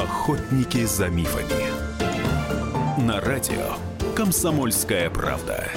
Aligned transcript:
Охотники 0.00 0.82
за 0.86 1.08
мифами. 1.08 3.02
На 3.06 3.20
радио 3.20 3.74
Комсомольская 4.16 5.10
правда. 5.10 5.68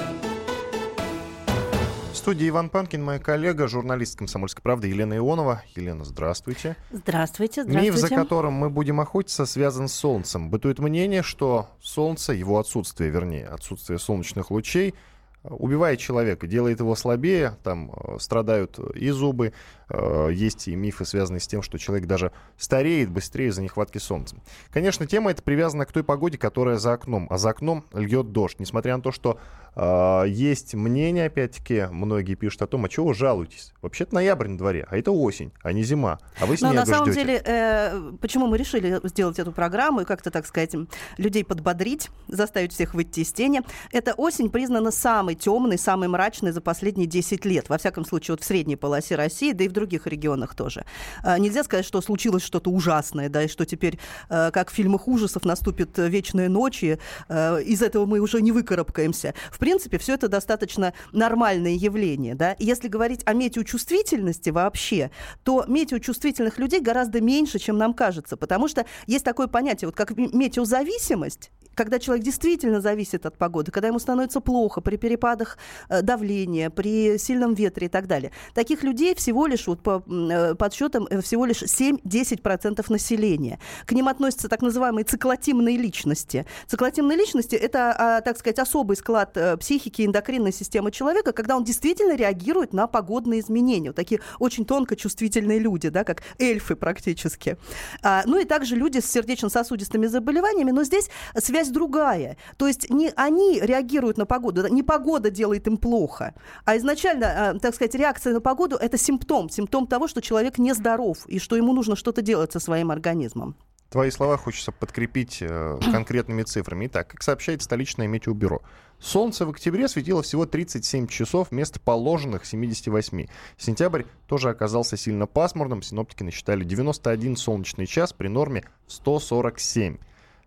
В 2.13 2.15
студии 2.15 2.47
Иван 2.47 2.69
Панкин, 2.69 3.03
моя 3.03 3.19
коллега, 3.19 3.67
журналист 3.67 4.17
«Комсомольской 4.17 4.63
правды» 4.63 4.87
Елена 4.87 5.17
Ионова. 5.17 5.63
Елена, 5.75 6.05
здравствуйте. 6.05 6.77
Здравствуйте, 6.93 7.63
здравствуйте. 7.63 7.91
Миф, 7.91 7.95
за 7.99 8.07
которым 8.07 8.53
мы 8.53 8.69
будем 8.69 9.01
охотиться, 9.01 9.45
связан 9.45 9.89
с 9.89 9.93
Солнцем. 9.93 10.49
Бытует 10.49 10.79
мнение, 10.79 11.21
что 11.21 11.67
Солнце, 11.81 12.31
его 12.31 12.59
отсутствие, 12.59 13.09
вернее, 13.09 13.47
отсутствие 13.47 13.99
солнечных 13.99 14.51
лучей– 14.51 14.93
убивает 15.43 15.99
человека, 15.99 16.47
делает 16.47 16.79
его 16.79 16.95
слабее, 16.95 17.57
там 17.63 17.91
э, 17.91 18.17
страдают 18.19 18.79
и 18.95 19.09
зубы, 19.09 19.53
э, 19.89 20.29
есть 20.31 20.67
и 20.67 20.75
мифы, 20.75 21.05
связанные 21.05 21.41
с 21.41 21.47
тем, 21.47 21.61
что 21.61 21.77
человек 21.77 22.07
даже 22.07 22.31
стареет 22.57 23.09
быстрее 23.09 23.47
из-за 23.47 23.61
нехватки 23.61 23.97
солнца. 23.97 24.37
Конечно, 24.71 25.05
тема 25.05 25.31
эта 25.31 25.43
привязана 25.43 25.85
к 25.85 25.91
той 25.91 26.03
погоде, 26.03 26.37
которая 26.37 26.77
за 26.77 26.93
окном, 26.93 27.27
а 27.29 27.37
за 27.37 27.49
окном 27.49 27.85
льет 27.93 28.31
дождь, 28.31 28.59
несмотря 28.59 28.95
на 28.95 29.03
то, 29.03 29.11
что 29.11 29.37
э, 29.75 30.23
есть 30.27 30.75
мнение, 30.75 31.25
опять-таки, 31.25 31.87
многие 31.91 32.35
пишут 32.35 32.61
о 32.61 32.67
том, 32.67 32.85
а 32.85 32.89
чего 32.89 33.07
вы 33.07 33.13
жалуетесь? 33.13 33.73
Вообще-то 33.81 34.15
ноябрь 34.15 34.47
на 34.47 34.57
дворе, 34.57 34.87
а 34.89 34.97
это 34.97 35.11
осень, 35.11 35.51
а 35.61 35.73
не 35.73 35.83
зима, 35.83 36.19
а 36.39 36.45
вы 36.45 36.55
снега 36.55 36.73
Но 36.73 36.79
на 36.81 36.85
самом 36.85 37.11
ждете. 37.11 37.25
деле, 37.25 37.41
э, 37.45 38.11
почему 38.21 38.47
мы 38.47 38.57
решили 38.57 38.99
сделать 39.03 39.39
эту 39.39 39.51
программу 39.51 40.01
и 40.01 40.05
как-то, 40.05 40.31
так 40.31 40.45
сказать, 40.45 40.73
людей 41.17 41.43
подбодрить, 41.43 42.09
заставить 42.29 42.71
всех 42.71 42.93
выйти 42.93 43.19
из 43.21 43.33
тени, 43.33 43.61
эта 43.91 44.13
осень 44.13 44.49
признана 44.49 44.91
самой 44.91 45.32
самый 45.33 45.35
темный, 45.35 45.77
самый 45.77 46.07
мрачный 46.07 46.51
за 46.51 46.61
последние 46.61 47.07
10 47.07 47.45
лет. 47.45 47.69
Во 47.69 47.77
всяком 47.77 48.05
случае, 48.05 48.33
вот 48.33 48.43
в 48.43 48.45
средней 48.45 48.75
полосе 48.75 49.15
России, 49.15 49.51
да 49.53 49.63
и 49.63 49.67
в 49.67 49.71
других 49.71 50.07
регионах 50.07 50.55
тоже. 50.55 50.85
А, 51.23 51.37
нельзя 51.39 51.63
сказать, 51.63 51.85
что 51.85 52.01
случилось 52.01 52.43
что-то 52.43 52.69
ужасное, 52.69 53.29
да, 53.29 53.43
и 53.43 53.47
что 53.47 53.65
теперь, 53.65 53.99
э, 54.29 54.51
как 54.51 54.71
в 54.71 54.73
фильмах 54.73 55.07
ужасов, 55.07 55.45
наступит 55.45 55.97
вечная 55.97 56.49
ночь, 56.49 56.83
и 56.83 56.97
э, 57.29 57.63
из 57.63 57.81
этого 57.81 58.05
мы 58.05 58.19
уже 58.19 58.41
не 58.41 58.51
выкарабкаемся. 58.51 59.33
В 59.51 59.59
принципе, 59.59 59.97
все 59.97 60.13
это 60.13 60.27
достаточно 60.27 60.93
нормальное 61.11 61.73
явление, 61.73 62.35
да. 62.35 62.55
Если 62.59 62.87
говорить 62.87 63.21
о 63.25 63.33
метеочувствительности 63.33 64.51
вообще, 64.51 65.11
то 65.43 65.65
метеочувствительных 65.67 66.59
людей 66.59 66.81
гораздо 66.81 67.21
меньше, 67.21 67.59
чем 67.59 67.77
нам 67.77 67.93
кажется, 67.93 68.37
потому 68.37 68.67
что 68.67 68.85
есть 69.07 69.25
такое 69.25 69.47
понятие, 69.47 69.87
вот 69.87 69.95
как 69.95 70.11
метеозависимость, 70.17 71.51
когда 71.75 71.99
человек 71.99 72.23
действительно 72.23 72.81
зависит 72.81 73.25
от 73.25 73.37
погоды, 73.37 73.71
когда 73.71 73.87
ему 73.87 73.99
становится 73.99 74.39
плохо 74.39 74.81
при 74.81 74.97
перепадах 75.23 75.57
э, 75.89 76.01
давления, 76.01 76.69
при 76.69 77.17
сильном 77.17 77.53
ветре 77.53 77.87
и 77.87 77.89
так 77.89 78.07
далее. 78.07 78.31
Таких 78.53 78.83
людей 78.83 79.15
всего 79.15 79.47
лишь, 79.47 79.67
вот 79.67 79.81
по 79.81 80.03
э, 80.07 80.55
подсчетам, 80.55 81.07
э, 81.09 81.21
всего 81.21 81.45
лишь 81.45 81.63
7-10% 81.63 82.85
населения. 82.89 83.59
К 83.85 83.93
ним 83.93 84.07
относятся 84.07 84.49
так 84.49 84.61
называемые 84.61 85.05
циклотимные 85.05 85.77
личности. 85.77 86.45
Циклотимные 86.67 87.17
личности– 87.17 87.55
это, 87.63 87.95
а, 87.97 88.21
так 88.21 88.37
сказать, 88.37 88.59
особый 88.59 88.97
склад 88.97 89.37
психики 89.59 90.05
эндокринной 90.05 90.51
системы 90.51 90.91
человека, 90.91 91.31
когда 91.31 91.55
он 91.55 91.63
действительно 91.63 92.15
реагирует 92.15 92.73
на 92.73 92.87
погодные 92.87 93.39
изменения. 93.39 93.89
Вот 93.89 93.95
такие 93.95 94.19
очень 94.39 94.65
тонко 94.65 94.95
чувствительные 94.95 95.59
люди, 95.59 95.89
да, 95.89 96.03
как 96.03 96.23
эльфы 96.39 96.75
практически. 96.75 97.57
А, 98.01 98.23
ну 98.25 98.39
и 98.39 98.45
также 98.45 98.75
люди 98.75 98.99
с 98.99 99.05
сердечно-сосудистыми 99.05 100.07
заболеваниями, 100.07 100.71
но 100.71 100.83
здесь 100.83 101.09
связь 101.37 101.69
другая. 101.69 102.37
То 102.57 102.67
есть 102.67 102.89
не 102.89 103.11
они 103.15 103.59
реагируют 103.61 104.17
на 104.17 104.25
погоду, 104.25 104.67
не 104.67 104.83
погода 104.83 105.12
делает 105.19 105.67
им 105.67 105.77
плохо, 105.77 106.33
а 106.65 106.77
изначально, 106.77 107.55
э, 107.55 107.59
так 107.59 107.75
сказать, 107.75 107.95
реакция 107.95 108.33
на 108.33 108.41
погоду– 108.41 108.75
это 108.81 108.97
симптом, 108.97 109.49
симптом 109.49 109.87
того, 109.87 110.07
что 110.07 110.21
человек 110.21 110.57
нездоров 110.57 111.25
и 111.27 111.39
что 111.39 111.55
ему 111.55 111.73
нужно 111.73 111.95
что-то 111.95 112.21
делать 112.21 112.51
со 112.51 112.59
своим 112.59 112.91
организмом. 112.91 113.55
Твои 113.89 114.09
слова 114.09 114.37
хочется 114.37 114.71
подкрепить 114.71 115.37
э, 115.41 115.79
конкретными 115.91 116.43
цифрами. 116.43 116.87
Итак, 116.87 117.07
как 117.09 117.21
сообщает 117.21 117.61
столичное 117.61 118.07
метеобюро, 118.07 118.61
Солнце 119.03 119.45
в 119.45 119.49
октябре 119.49 119.89
светило 119.89 120.23
всего 120.23 120.45
37 120.45 121.07
часов 121.07 121.51
вместо 121.51 121.77
положенных 121.79 122.45
78. 122.45 123.27
Сентябрь 123.57 124.03
тоже 124.27 124.49
оказался 124.49 124.95
сильно 124.95 125.27
пасмурным. 125.27 125.81
Синоптики 125.81 126.23
насчитали 126.23 126.63
91 126.63 127.35
солнечный 127.35 127.85
час 127.85 128.13
при 128.13 128.29
норме 128.29 128.63
147. 128.87 129.97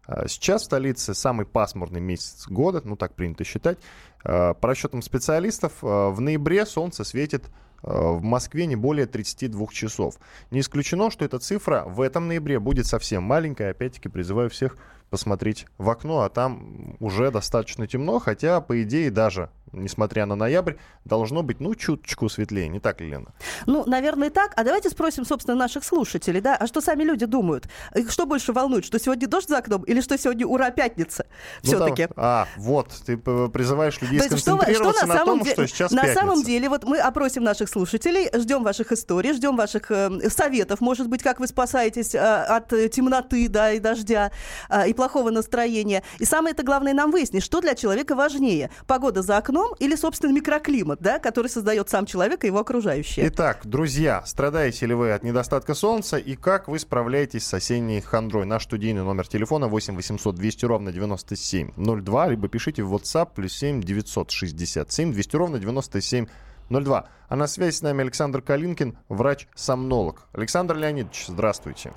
А, 0.06 0.26
сейчас 0.26 0.62
в 0.62 0.64
столице 0.64 1.14
самый 1.14 1.44
пасмурный 1.44 2.00
месяц 2.00 2.48
года, 2.48 2.80
ну 2.82 2.96
так 2.96 3.14
принято 3.14 3.44
считать. 3.44 3.78
А, 4.26 4.54
по 4.54 4.68
расчетам 4.68 5.02
специалистов, 5.02 5.72
а, 5.82 6.10
в 6.10 6.20
ноябре 6.20 6.66
солнце 6.66 7.04
светит 7.04 7.44
в 7.82 8.22
Москве 8.22 8.66
не 8.66 8.74
более 8.74 9.06
32 9.06 9.66
часов. 9.70 10.16
Не 10.50 10.60
исключено, 10.60 11.10
что 11.10 11.24
эта 11.24 11.38
цифра 11.38 11.84
в 11.86 12.00
этом 12.00 12.26
ноябре 12.26 12.58
будет 12.58 12.86
совсем 12.86 13.22
маленькая. 13.22 13.70
Опять-таки 13.70 14.08
призываю 14.08 14.50
всех 14.50 14.76
посмотреть 15.10 15.66
в 15.78 15.88
окно, 15.88 16.22
а 16.22 16.28
там 16.28 16.96
уже 16.98 17.30
достаточно 17.30 17.86
темно, 17.86 18.18
хотя, 18.18 18.60
по 18.60 18.82
идее, 18.82 19.12
даже 19.12 19.50
несмотря 19.72 20.26
на 20.26 20.36
ноябрь, 20.36 20.74
должно 21.04 21.42
быть, 21.42 21.60
ну, 21.60 21.74
чуточку 21.74 22.28
светлее, 22.28 22.68
не 22.68 22.80
так 22.80 23.00
ли, 23.00 23.10
Лена? 23.10 23.32
Ну, 23.66 23.84
наверное, 23.86 24.30
так. 24.30 24.52
А 24.56 24.64
давайте 24.64 24.90
спросим, 24.90 25.24
собственно, 25.24 25.56
наших 25.56 25.84
слушателей, 25.84 26.40
да, 26.40 26.56
а 26.56 26.66
что 26.66 26.80
сами 26.80 27.02
люди 27.02 27.26
думают? 27.26 27.68
Их 27.94 28.10
что 28.10 28.26
больше 28.26 28.52
волнует, 28.52 28.84
что 28.84 28.98
сегодня 28.98 29.28
дождь 29.28 29.48
за 29.48 29.58
окном 29.58 29.82
или 29.82 30.00
что 30.00 30.16
сегодня 30.18 30.46
ура, 30.46 30.70
пятница? 30.70 31.26
Ну, 31.62 31.68
Все-таки. 31.68 32.08
А, 32.16 32.46
вот, 32.56 32.88
ты 33.04 33.16
призываешь 33.16 34.00
людей 34.00 34.18
то 34.18 34.26
сконцентрироваться 34.26 35.06
что, 35.06 35.06
что 35.06 35.06
на, 35.06 35.14
на 35.14 35.24
том, 35.24 35.42
де... 35.42 35.52
что 35.52 35.66
сейчас 35.66 35.90
На 35.90 36.02
пятница. 36.02 36.20
самом 36.20 36.42
деле, 36.42 36.68
вот 36.68 36.84
мы 36.84 36.98
опросим 36.98 37.42
наших 37.44 37.68
слушателей, 37.68 38.28
ждем 38.38 38.62
ваших 38.62 38.92
историй, 38.92 39.32
ждем 39.34 39.56
ваших 39.56 39.90
э, 39.90 40.30
советов, 40.30 40.80
может 40.80 41.08
быть, 41.08 41.22
как 41.22 41.40
вы 41.40 41.46
спасаетесь 41.46 42.14
э, 42.14 42.18
от 42.18 42.68
темноты, 42.68 43.48
да, 43.48 43.72
и 43.72 43.78
дождя, 43.78 44.30
э, 44.68 44.88
и 44.88 44.94
плохого 44.94 45.30
настроения. 45.30 46.02
И 46.18 46.24
самое 46.24 46.52
это 46.52 46.62
главное 46.62 46.94
нам 46.94 47.10
выяснить, 47.10 47.42
что 47.42 47.60
для 47.60 47.74
человека 47.74 48.14
важнее. 48.14 48.70
Погода 48.86 49.22
за 49.22 49.36
окном 49.36 49.55
окном 49.56 49.74
или, 49.78 49.94
собственно, 49.94 50.32
микроклимат, 50.32 51.00
да, 51.00 51.18
который 51.18 51.48
создает 51.48 51.88
сам 51.88 52.06
человек 52.06 52.44
и 52.44 52.48
его 52.48 52.58
окружающие. 52.58 53.28
Итак, 53.28 53.60
друзья, 53.64 54.22
страдаете 54.26 54.86
ли 54.86 54.94
вы 54.94 55.12
от 55.12 55.22
недостатка 55.22 55.74
солнца 55.74 56.16
и 56.16 56.36
как 56.36 56.68
вы 56.68 56.78
справляетесь 56.78 57.46
с 57.46 57.54
осенней 57.54 58.00
хандрой? 58.00 58.46
Наш 58.46 58.64
студийный 58.64 59.02
номер 59.02 59.26
телефона 59.26 59.68
8 59.68 59.96
800 59.96 60.34
200 60.34 60.64
ровно 60.66 60.92
9702, 60.92 62.28
либо 62.28 62.48
пишите 62.48 62.82
в 62.82 62.94
WhatsApp 62.94 63.30
плюс 63.34 63.52
7 63.54 63.80
967 63.80 65.12
200 65.12 65.36
ровно 65.36 65.58
9702. 65.58 67.08
А 67.28 67.36
на 67.36 67.46
связи 67.46 67.76
с 67.76 67.82
нами 67.82 68.02
Александр 68.02 68.40
Калинкин, 68.40 68.96
врач-сомнолог. 69.08 70.28
Александр 70.32 70.76
Леонидович, 70.76 71.26
здравствуйте. 71.28 71.92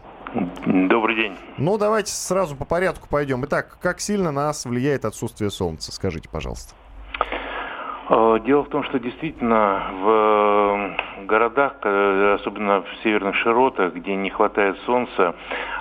Добрый 0.65 1.15
день. 1.15 1.35
Ну, 1.57 1.77
давайте 1.77 2.11
сразу 2.11 2.55
по 2.55 2.65
порядку 2.65 3.07
пойдем. 3.09 3.45
Итак, 3.45 3.77
как 3.81 3.99
сильно 3.99 4.31
нас 4.31 4.65
влияет 4.65 5.05
отсутствие 5.05 5.49
солнца? 5.49 5.91
Скажите, 5.91 6.29
пожалуйста. 6.29 6.73
Э, 8.09 8.39
дело 8.43 8.63
в 8.63 8.69
том, 8.69 8.83
что 8.85 8.99
действительно 8.99 9.83
в 10.01 10.09
э, 10.09 11.25
городах, 11.25 11.75
э, 11.83 12.37
особенно 12.39 12.81
в 12.81 13.03
северных 13.03 13.35
широтах, 13.35 13.93
где 13.93 14.15
не 14.15 14.29
хватает 14.31 14.77
солнца, 14.85 15.35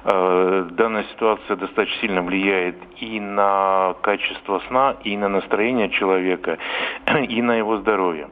данная 0.04 1.04
ситуация 1.12 1.56
достаточно 1.56 2.00
сильно 2.00 2.22
влияет 2.22 2.76
и 2.96 3.18
на 3.20 3.94
качество 4.02 4.60
сна, 4.68 4.96
и 5.04 5.16
на 5.16 5.28
настроение 5.28 5.90
человека, 5.90 6.58
и 7.28 7.42
на 7.42 7.56
его 7.56 7.78
здоровье. 7.78 8.28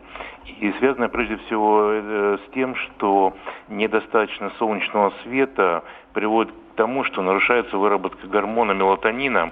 И 0.61 0.73
связано 0.79 1.09
прежде 1.09 1.37
всего 1.39 2.37
с 2.39 2.51
тем, 2.55 2.77
что 2.77 3.35
недостаточно 3.69 4.53
солнечного 4.59 5.13
света 5.23 5.83
приводит 6.15 6.55
тому, 6.77 7.05
что 7.05 7.23
нарушается 7.23 7.77
выработка 7.77 8.27
гормона 8.27 8.73
мелатонина, 8.73 9.51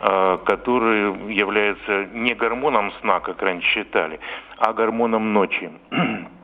э, 0.00 0.38
который 0.44 1.34
является 1.34 2.06
не 2.12 2.34
гормоном 2.34 2.92
сна, 3.00 3.20
как 3.20 3.42
раньше 3.42 3.68
считали, 3.68 4.20
а 4.58 4.72
гормоном 4.72 5.32
ночи. 5.32 5.70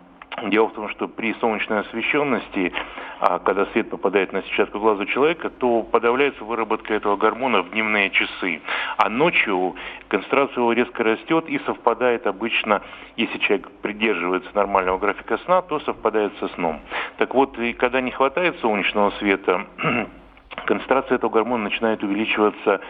Дело 0.44 0.68
в 0.68 0.72
том, 0.72 0.88
что 0.88 1.08
при 1.08 1.34
солнечной 1.34 1.80
освещенности, 1.80 2.72
а, 3.20 3.38
когда 3.38 3.66
свет 3.66 3.90
попадает 3.90 4.32
на 4.32 4.42
сетчатку 4.42 4.80
глаза 4.80 5.04
человека, 5.06 5.50
то 5.50 5.82
подавляется 5.82 6.42
выработка 6.42 6.94
этого 6.94 7.16
гормона 7.16 7.62
в 7.62 7.70
дневные 7.70 8.10
часы. 8.10 8.60
А 8.96 9.08
ночью 9.08 9.76
концентрация 10.08 10.56
его 10.56 10.72
резко 10.72 11.04
растет 11.04 11.48
и 11.48 11.58
совпадает 11.60 12.26
обычно, 12.26 12.82
если 13.16 13.38
человек 13.38 13.70
придерживается 13.82 14.50
нормального 14.54 14.98
графика 14.98 15.38
сна, 15.38 15.62
то 15.62 15.78
совпадает 15.80 16.32
со 16.40 16.48
сном. 16.48 16.80
Так 17.18 17.34
вот, 17.34 17.58
и 17.58 17.72
когда 17.74 18.00
не 18.00 18.10
хватает 18.10 18.58
солнечного 18.60 19.10
света, 19.18 19.66
концентрация 20.66 21.16
этого 21.16 21.30
гормона 21.30 21.64
начинает 21.64 22.02
увеличиваться 22.02 22.80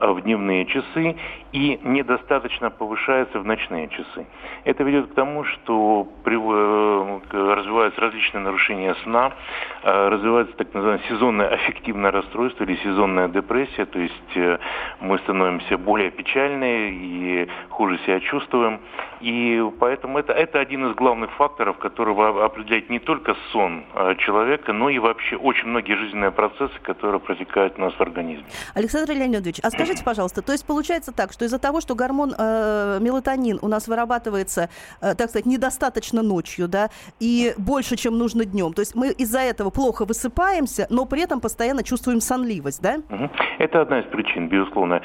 в 0.00 0.20
дневные 0.22 0.64
часы 0.66 1.16
и 1.52 1.78
недостаточно 1.82 2.70
повышается 2.70 3.38
в 3.38 3.44
ночные 3.44 3.88
часы. 3.88 4.26
Это 4.64 4.82
ведет 4.82 5.10
к 5.10 5.14
тому, 5.14 5.44
что 5.44 6.08
развиваются 6.24 8.00
различные 8.00 8.42
нарушения 8.42 8.94
сна, 9.02 9.32
развивается 9.82 10.56
так 10.56 10.72
называемое 10.72 11.06
сезонное 11.08 11.48
аффективное 11.48 12.10
расстройство 12.10 12.64
или 12.64 12.76
сезонная 12.76 13.28
депрессия, 13.28 13.84
то 13.84 13.98
есть 13.98 14.38
мы 15.00 15.18
становимся 15.18 15.76
более 15.76 16.10
печальные 16.10 16.92
и 16.92 17.48
хуже 17.68 17.98
себя 18.06 18.20
чувствуем. 18.20 18.80
И 19.20 19.62
поэтому 19.78 20.18
это, 20.18 20.32
это 20.32 20.60
один 20.60 20.86
из 20.90 20.94
главных 20.94 21.30
факторов, 21.32 21.76
который 21.76 22.14
определяет 22.42 22.88
не 22.88 22.98
только 22.98 23.36
сон 23.52 23.84
человека, 24.18 24.72
но 24.72 24.88
и 24.88 24.98
вообще 24.98 25.36
очень 25.36 25.68
многие 25.68 25.94
жизненные 25.94 26.30
процессы, 26.30 26.72
которые 26.82 27.20
протекают 27.20 27.74
у 27.76 27.82
нас 27.82 27.92
в 27.92 28.00
организме. 28.00 28.46
Александр 28.74 29.12
Леонидович, 29.12 29.60
а 29.62 29.70
скажите, 29.70 29.89
пожалуйста, 30.04 30.42
то 30.42 30.52
есть 30.52 30.64
получается 30.64 31.12
так, 31.12 31.32
что 31.32 31.44
из-за 31.44 31.58
того, 31.58 31.80
что 31.80 31.94
гормон 31.94 32.34
э, 32.36 32.98
мелатонин 33.00 33.58
у 33.62 33.68
нас 33.68 33.88
вырабатывается, 33.88 34.70
э, 35.00 35.14
так 35.14 35.30
сказать, 35.30 35.46
недостаточно 35.46 36.22
ночью, 36.22 36.68
да, 36.68 36.90
и 37.18 37.54
больше, 37.58 37.96
чем 37.96 38.16
нужно 38.18 38.44
днем, 38.44 38.72
то 38.72 38.80
есть 38.80 38.94
мы 38.94 39.10
из-за 39.10 39.40
этого 39.40 39.70
плохо 39.70 40.04
высыпаемся, 40.04 40.86
но 40.90 41.04
при 41.04 41.22
этом 41.22 41.40
постоянно 41.40 41.82
чувствуем 41.82 42.20
сонливость, 42.20 42.80
да? 42.80 42.98
Это 43.58 43.80
одна 43.80 44.00
из 44.00 44.06
причин, 44.06 44.48
безусловно. 44.48 45.02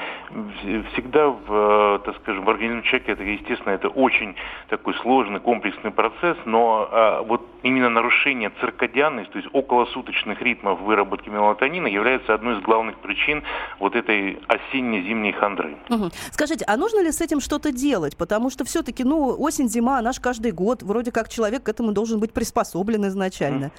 Всегда 0.92 1.28
в, 1.28 1.46
э, 1.48 1.98
так 2.04 2.16
скажем, 2.22 2.44
в 2.44 2.50
организме 2.50 2.82
человека 2.82 3.12
это, 3.12 3.22
естественно, 3.22 3.72
это 3.72 3.88
очень 3.88 4.36
такой 4.68 4.94
сложный, 4.94 5.40
комплексный 5.40 5.90
процесс, 5.90 6.36
но 6.44 6.88
а, 6.90 7.22
вот 7.22 7.42
именно 7.62 7.88
нарушение 7.88 8.50
циркадианности, 8.60 9.32
то 9.32 9.38
есть 9.38 9.50
околосуточных 9.52 10.40
ритмов 10.42 10.80
выработки 10.80 11.28
мелатонина, 11.28 11.86
является 11.86 12.34
одной 12.34 12.58
из 12.58 12.62
главных 12.62 12.98
причин 12.98 13.42
вот 13.78 13.96
этой 13.96 14.38
осенне-зимней 14.76 15.32
хандры. 15.32 15.78
Угу. 15.88 16.10
Скажите, 16.32 16.64
а 16.66 16.76
нужно 16.76 17.02
ли 17.02 17.12
с 17.12 17.20
этим 17.20 17.40
что-то 17.40 17.72
делать? 17.72 18.16
Потому 18.16 18.50
что 18.50 18.64
все-таки, 18.64 19.04
ну, 19.04 19.34
осень-зима, 19.38 20.00
наш 20.02 20.20
каждый 20.20 20.52
год, 20.52 20.82
вроде 20.82 21.12
как 21.12 21.28
человек 21.28 21.64
к 21.64 21.68
этому 21.68 21.92
должен 21.92 22.20
быть 22.20 22.32
приспособлен 22.32 23.06
изначально. 23.06 23.66
Угу. 23.66 23.72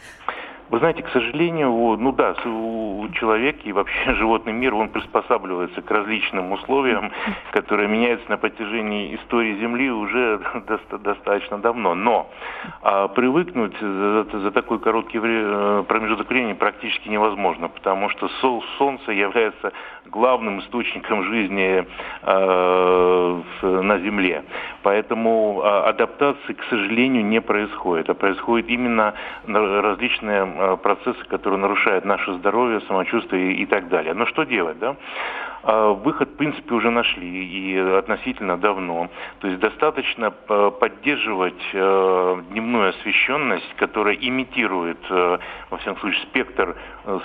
Вы 0.70 0.80
знаете, 0.80 1.02
к 1.02 1.10
сожалению, 1.10 1.70
ну 1.98 2.12
да, 2.12 2.36
у 2.46 3.08
человека 3.14 3.60
и 3.64 3.72
вообще 3.72 4.14
животный 4.16 4.52
мир, 4.52 4.76
он 4.76 4.90
приспосабливается 4.90 5.82
к 5.82 5.90
различным 5.90 6.52
условиям, 6.52 7.12
которые 7.52 7.88
меняются 7.88 8.30
на 8.30 8.38
протяжении 8.38 9.16
истории 9.16 9.60
Земли 9.60 9.90
уже 9.90 10.42
достаточно 11.00 11.58
давно. 11.60 11.96
Но 11.96 12.30
а, 12.82 13.08
привыкнуть 13.08 13.80
за, 13.80 14.26
за 14.32 14.52
такой 14.52 14.80
короткий 14.80 15.20
э, 15.24 15.84
промежуток 15.88 16.30
времени 16.30 16.54
практически 16.54 17.08
невозможно, 17.08 17.70
потому 17.70 18.10
что 18.10 18.28
Солнце 18.78 19.12
является 19.12 19.72
главным 20.06 20.60
источником 20.60 21.24
жизни 21.24 21.86
э, 22.24 23.42
на 23.62 24.00
Земле. 24.00 24.44
Поэтому 24.84 25.62
э, 25.64 25.68
адаптации, 25.68 26.54
к 26.54 26.64
сожалению, 26.70 27.26
не 27.26 27.42
происходит. 27.42 28.10
А 28.10 28.14
происходит 28.14 28.70
именно 28.70 29.14
различные 29.48 30.57
э, 30.58 30.78
процессы, 30.78 31.24
которые 31.26 31.60
нарушают 31.60 32.06
наше 32.06 32.34
здоровье, 32.34 32.82
самочувствие 32.82 33.54
и, 33.54 33.64
и 33.64 33.66
так 33.66 33.90
далее. 33.90 34.14
Но 34.14 34.26
что 34.26 34.44
делать, 34.44 34.80
да? 34.80 34.96
А, 35.64 35.94
выход, 35.94 36.30
в 36.30 36.36
принципе, 36.36 36.74
уже 36.74 36.90
нашли 36.90 37.28
и 37.28 37.78
относительно 37.78 38.58
давно. 38.58 39.10
То 39.40 39.48
есть 39.48 39.60
достаточно 39.60 40.34
э, 40.50 40.72
поддерживать 40.80 41.62
э, 41.74 42.42
дневную 42.52 42.90
освещенность, 42.90 43.74
которая 43.76 44.16
имитирует, 44.16 44.98
во 45.10 45.78
всяком 45.78 45.98
случае, 46.00 46.24
спектр 46.24 46.76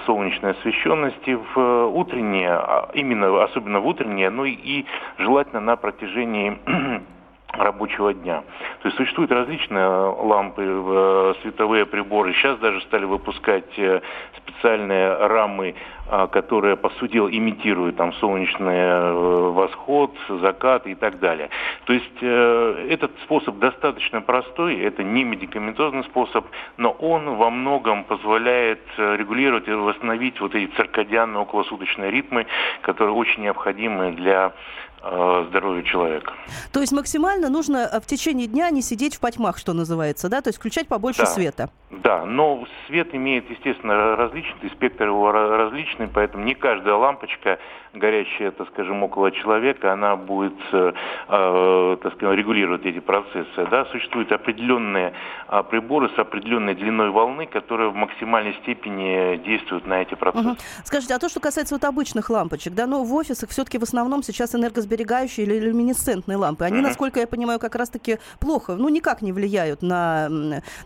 солнечной 0.07 0.53
освещенности 0.53 1.39
в 1.55 1.87
утреннее, 1.87 2.53
а 2.53 2.91
именно 2.95 3.43
особенно 3.43 3.81
в 3.81 3.87
утреннее, 3.87 4.31
но 4.31 4.45
и 4.45 4.85
желательно 5.19 5.61
на 5.61 5.77
протяжении 5.77 6.59
рабочего 7.53 8.15
дня. 8.15 8.43
То 8.81 8.89
есть 8.89 8.97
существуют 8.97 9.31
различные 9.31 9.87
лампы, 9.87 10.63
э, 10.65 11.35
световые 11.43 11.87
приборы. 11.87 12.33
Сейчас 12.35 12.59
даже 12.59 12.81
стали 12.83 13.05
выпускать 13.05 13.79
э, 13.79 14.01
специальные 14.39 15.15
рамы, 15.27 15.75
а, 16.09 16.27
которые, 16.27 16.77
по 16.77 16.91
сути 16.91 17.13
дела, 17.13 17.29
имитируют 17.29 17.97
там 17.97 18.13
солнечный 18.15 18.75
э, 18.75 19.13
восход, 19.51 20.13
закат 20.29 20.87
и 20.87 20.95
так 20.95 21.19
далее. 21.19 21.51
То 21.85 21.93
есть 21.93 22.23
этот 22.23 23.13
способ 23.25 23.59
достаточно 23.59 24.21
простой, 24.21 24.81
это 24.81 25.03
не 25.03 25.25
медикаментозный 25.25 26.05
способ, 26.05 26.47
но 26.77 26.91
он 26.91 27.37
во 27.37 27.51
многом 27.51 28.05
позволяет 28.05 28.81
регулировать 28.97 29.69
и 29.69 29.73
восстановить 29.73 30.41
вот 30.41 30.55
эти 30.55 30.71
циркадианные 30.75 31.41
околосуточные 31.41 32.11
ритмы, 32.11 32.47
которые 32.83 33.15
очень 33.15 33.43
необходимы 33.43 34.13
для 34.13 34.53
Э, 34.92 34.92
здоровью 35.03 35.83
человека. 35.83 36.33
То 36.73 36.81
есть 36.81 36.93
максимально 36.93 37.49
нужно 37.49 37.89
э, 37.93 38.01
в 38.01 38.07
течение 38.07 38.47
дня 38.47 38.71
не 38.71 38.83
сидеть 38.83 39.17
в 39.17 39.21
потьмах, 39.21 39.59
что 39.59 39.73
называется, 39.73 40.29
да? 40.29 40.41
То 40.41 40.49
есть 40.49 40.59
включать 40.59 40.89
побольше 40.89 41.23
да. 41.23 41.27
света. 41.27 41.71
Да, 41.91 42.25
но 42.25 42.65
свет 42.87 43.15
имеет, 43.15 43.51
естественно, 43.51 44.17
различный, 44.17 44.71
спектр 44.71 45.07
его 45.07 45.33
различный, 45.33 46.09
поэтому 46.09 46.45
не 46.45 46.55
каждая 46.55 46.95
лампочка 46.95 47.59
горящая, 47.95 48.51
так 48.53 48.69
скажем, 48.69 49.03
около 49.03 49.31
человека, 49.31 49.93
она 49.93 50.17
будет, 50.17 50.55
э, 50.73 50.93
э, 51.29 51.97
так 52.03 52.15
скажем, 52.15 52.35
регулировать 52.35 52.85
эти 52.87 53.01
процессы. 53.01 53.67
Да? 53.71 53.85
Существуют 53.87 54.33
определенные 54.33 55.13
э, 55.49 55.63
приборы 55.71 56.09
с 56.17 56.19
определенной 56.19 56.75
длиной 56.75 57.11
волны, 57.11 57.47
которые 57.47 57.91
в 57.91 57.95
максимальной 57.95 58.55
степени 58.63 59.37
действуют 59.45 59.87
на 59.87 60.03
эти 60.03 60.15
процессы. 60.15 60.49
Угу. 60.49 60.57
Скажите, 60.85 61.15
а 61.15 61.19
то, 61.19 61.29
что 61.29 61.41
касается 61.41 61.75
вот 61.75 61.85
обычных 61.85 62.31
лампочек, 62.31 62.75
да, 62.75 62.87
ну 62.87 63.05
в 63.05 63.15
офисах 63.15 63.51
все-таки 63.51 63.79
в 63.79 63.83
основном 63.83 64.23
сейчас 64.23 64.55
энергосберегающие 64.93 65.47
или 65.47 65.59
люминесцентные 65.59 66.37
лампы, 66.37 66.65
они, 66.65 66.81
насколько 66.81 67.21
я 67.21 67.27
понимаю, 67.27 67.59
как 67.59 67.75
раз-таки 67.75 68.19
плохо, 68.41 68.75
ну 68.77 68.89
никак 68.89 69.23
не 69.23 69.33
влияют 69.33 69.83
на, 69.83 70.29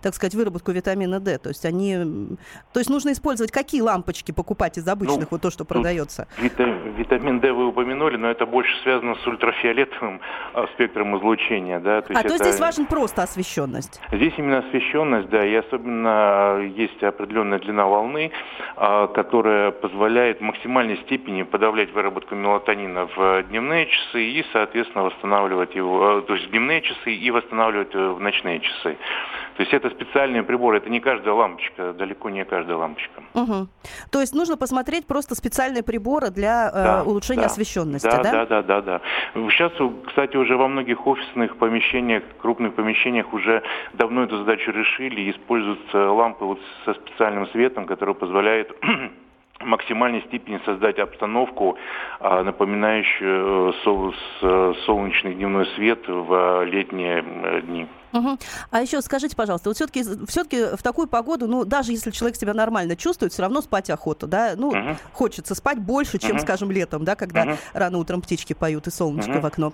так 0.02 0.14
сказать, 0.14 0.34
выработку 0.34 0.72
витамина 0.72 1.20
D. 1.20 1.38
То 1.38 1.48
есть 1.50 1.64
они, 1.64 1.96
то 2.72 2.80
есть 2.80 2.90
нужно 2.90 3.12
использовать 3.12 3.50
какие 3.52 3.80
лампочки 3.80 4.32
покупать 4.32 4.78
из 4.78 4.86
обычных, 4.88 5.20
ну, 5.20 5.26
вот 5.30 5.42
то, 5.42 5.50
что 5.50 5.64
продается? 5.64 6.28
витамин 6.96 7.40
D 7.40 7.52
вы 7.52 7.68
упомянули, 7.68 8.16
но 8.16 8.28
это 8.28 8.46
больше 8.46 8.72
связано 8.82 9.14
с 9.16 9.26
ультрафиолетовым 9.26 10.20
а, 10.54 10.66
спектром 10.74 11.16
излучения. 11.18 11.80
Да? 11.80 12.02
То 12.02 12.12
есть 12.12 12.24
а 12.24 12.26
это... 12.26 12.38
то 12.38 12.44
здесь 12.44 12.60
важен 12.60 12.86
просто 12.86 13.22
освещенность? 13.22 14.00
Здесь 14.12 14.32
именно 14.36 14.58
освещенность, 14.58 15.28
да, 15.28 15.44
и 15.44 15.54
особенно 15.54 16.60
есть 16.60 17.02
определенная 17.02 17.58
длина 17.58 17.86
волны, 17.86 18.30
а, 18.76 19.06
которая 19.08 19.70
позволяет 19.70 20.38
в 20.38 20.42
максимальной 20.42 20.96
степени 20.98 21.42
подавлять 21.42 21.92
выработку 21.92 22.34
мелатонина 22.34 23.08
в 23.16 23.42
дневные 23.44 23.86
часы 23.96 24.22
и, 24.22 24.44
соответственно, 24.52 25.04
восстанавливать 25.04 25.74
его, 25.74 26.20
то 26.20 26.34
есть 26.34 26.46
в 26.46 26.50
дневные 26.50 26.82
часы 26.82 27.12
и 27.12 27.30
восстанавливать 27.30 27.94
э, 27.94 28.08
в 28.10 28.20
ночные 28.20 28.60
часы. 28.60 28.96
То 29.56 29.62
есть 29.62 29.72
это 29.72 29.90
специальные 29.90 30.42
приборы, 30.42 30.78
это 30.78 30.90
не 30.90 31.00
каждая 31.00 31.34
лампочка, 31.34 31.92
далеко 31.94 32.30
не 32.30 32.44
каждая 32.44 32.76
лампочка. 32.76 33.22
Угу. 33.34 33.68
То 34.10 34.20
есть 34.20 34.34
нужно 34.34 34.56
посмотреть 34.56 35.06
просто 35.06 35.34
специальные 35.34 35.82
приборы 35.82 36.30
для 36.30 36.68
э, 36.68 36.72
да, 36.74 37.02
улучшения 37.04 37.42
да. 37.42 37.46
освещенности, 37.46 38.06
да? 38.06 38.22
Да, 38.22 38.32
да, 38.32 38.46
да, 38.46 38.62
да, 38.62 38.80
да. 38.82 39.00
Сейчас, 39.50 39.72
кстати, 40.06 40.36
уже 40.36 40.56
во 40.56 40.68
многих 40.68 41.06
офисных 41.06 41.56
помещениях, 41.56 42.22
крупных 42.40 42.74
помещениях 42.74 43.32
уже 43.32 43.62
давно 43.94 44.24
эту 44.24 44.38
задачу 44.38 44.70
решили, 44.70 45.30
используются 45.30 46.10
лампы 46.10 46.44
вот 46.44 46.60
со 46.84 46.94
специальным 46.94 47.46
светом, 47.48 47.86
который 47.86 48.14
позволяет 48.14 48.70
максимальной 49.60 50.22
степени 50.22 50.60
создать 50.64 50.98
обстановку, 50.98 51.76
а, 52.20 52.42
напоминающую 52.42 53.72
э, 53.72 54.74
солнечный 54.84 55.34
дневной 55.34 55.66
свет 55.74 56.00
в 56.06 56.64
летние 56.64 57.22
дни. 57.62 57.86
Угу. 58.12 58.38
А 58.70 58.80
еще 58.80 59.00
скажите, 59.02 59.36
пожалуйста, 59.36 59.68
вот 59.70 59.76
все-таки 59.76 60.02
все-таки 60.26 60.76
в 60.76 60.82
такую 60.82 61.06
погоду, 61.06 61.46
ну, 61.46 61.64
даже 61.64 61.92
если 61.92 62.10
человек 62.10 62.36
себя 62.36 62.54
нормально 62.54 62.96
чувствует, 62.96 63.32
все 63.32 63.42
равно 63.42 63.60
спать 63.60 63.90
охота, 63.90 64.26
да? 64.26 64.54
Ну, 64.56 64.68
угу. 64.68 64.96
хочется 65.12 65.54
спать 65.54 65.78
больше, 65.78 66.18
чем, 66.18 66.36
угу. 66.36 66.42
скажем, 66.42 66.70
летом, 66.70 67.04
да, 67.04 67.16
когда 67.16 67.42
угу. 67.42 67.52
рано 67.74 67.98
утром 67.98 68.22
птички 68.22 68.52
поют 68.52 68.86
и 68.86 68.90
солнышко 68.90 69.32
угу. 69.32 69.40
в 69.40 69.46
окно. 69.46 69.66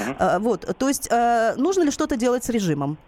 Угу. 0.00 0.16
А, 0.18 0.38
вот, 0.38 0.76
то 0.78 0.88
есть 0.88 1.10
а, 1.10 1.54
нужно 1.56 1.82
ли 1.82 1.90
что-то 1.90 2.16
делать 2.16 2.44
с 2.44 2.48
режимом? 2.48 2.98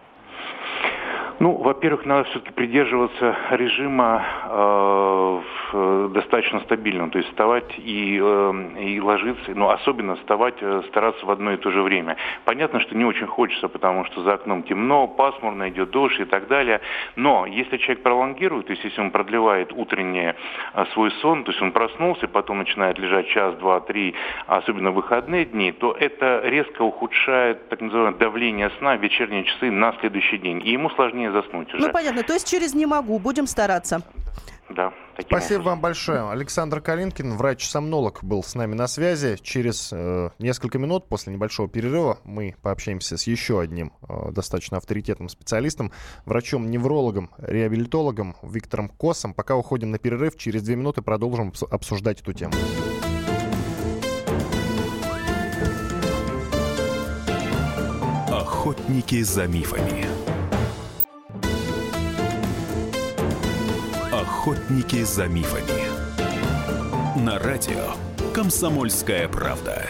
Ну, 1.40 1.52
во-первых, 1.52 2.04
надо 2.04 2.24
все-таки 2.30 2.52
придерживаться 2.52 3.36
режима 3.50 4.24
э, 4.44 5.40
э, 5.72 6.08
достаточно 6.12 6.58
стабильного, 6.60 7.10
то 7.10 7.18
есть 7.18 7.30
вставать 7.30 7.78
и, 7.78 8.18
э, 8.20 8.80
и 8.80 9.00
ложиться, 9.00 9.52
ну, 9.54 9.68
особенно 9.70 10.16
вставать, 10.16 10.56
э, 10.60 10.82
стараться 10.88 11.24
в 11.24 11.30
одно 11.30 11.52
и 11.52 11.56
то 11.56 11.70
же 11.70 11.82
время. 11.82 12.16
Понятно, 12.44 12.80
что 12.80 12.96
не 12.96 13.04
очень 13.04 13.28
хочется, 13.28 13.68
потому 13.68 14.04
что 14.06 14.22
за 14.22 14.34
окном 14.34 14.64
темно, 14.64 15.06
пасмурно, 15.06 15.68
идет 15.68 15.90
дождь 15.90 16.18
и 16.18 16.24
так 16.24 16.48
далее, 16.48 16.80
но 17.14 17.46
если 17.46 17.76
человек 17.76 18.02
пролонгирует, 18.02 18.66
то 18.66 18.72
есть 18.72 18.82
если 18.82 19.00
он 19.00 19.12
продлевает 19.12 19.72
утренний 19.72 20.32
э, 20.74 20.84
свой 20.92 21.12
сон, 21.22 21.44
то 21.44 21.52
есть 21.52 21.62
он 21.62 21.70
проснулся, 21.70 22.26
потом 22.26 22.58
начинает 22.58 22.98
лежать 22.98 23.28
час, 23.28 23.54
два, 23.58 23.78
три, 23.78 24.16
особенно 24.48 24.90
в 24.90 24.94
выходные 24.94 25.44
дни, 25.44 25.70
то 25.70 25.92
это 25.92 26.40
резко 26.42 26.82
ухудшает 26.82 27.68
так 27.68 27.80
называемое 27.80 28.18
давление 28.18 28.70
сна 28.78 28.96
в 28.96 29.00
вечерние 29.00 29.44
часы 29.44 29.70
на 29.70 29.92
следующий 30.00 30.38
день, 30.38 30.60
и 30.64 30.72
ему 30.72 30.90
сложнее 30.90 31.27
заснуть 31.32 31.72
уже. 31.74 31.86
Ну, 31.86 31.92
понятно. 31.92 32.22
То 32.22 32.34
есть 32.34 32.48
через 32.48 32.74
«не 32.74 32.86
могу» 32.86 33.18
будем 33.18 33.46
стараться. 33.46 34.02
да. 34.70 34.92
Спасибо 35.20 35.60
образом. 35.60 35.64
вам 35.64 35.80
большое. 35.80 36.30
Александр 36.30 36.80
Калинкин, 36.80 37.34
врач-сомнолог, 37.36 38.22
был 38.22 38.44
с 38.44 38.54
нами 38.54 38.74
на 38.74 38.86
связи. 38.86 39.36
Через 39.42 39.90
э, 39.92 40.30
несколько 40.38 40.78
минут 40.78 41.08
после 41.08 41.32
небольшого 41.32 41.68
перерыва 41.68 42.18
мы 42.24 42.54
пообщаемся 42.62 43.16
с 43.16 43.26
еще 43.26 43.60
одним 43.60 43.92
э, 44.08 44.30
достаточно 44.30 44.76
авторитетным 44.76 45.28
специалистом, 45.28 45.90
врачом-неврологом, 46.24 47.30
реабилитологом 47.38 48.36
Виктором 48.42 48.88
Косом. 48.88 49.34
Пока 49.34 49.56
уходим 49.56 49.90
на 49.90 49.98
перерыв, 49.98 50.36
через 50.36 50.62
две 50.62 50.76
минуты 50.76 51.02
продолжим 51.02 51.52
обсуждать 51.70 52.20
эту 52.20 52.32
тему. 52.32 52.52
Охотники 58.30 59.22
за 59.22 59.48
мифами. 59.48 60.17
Охотники 64.28 65.04
за 65.04 65.26
мифами. 65.26 67.18
На 67.18 67.38
радио 67.38 67.94
Комсомольская 68.34 69.26
правда. 69.26 69.88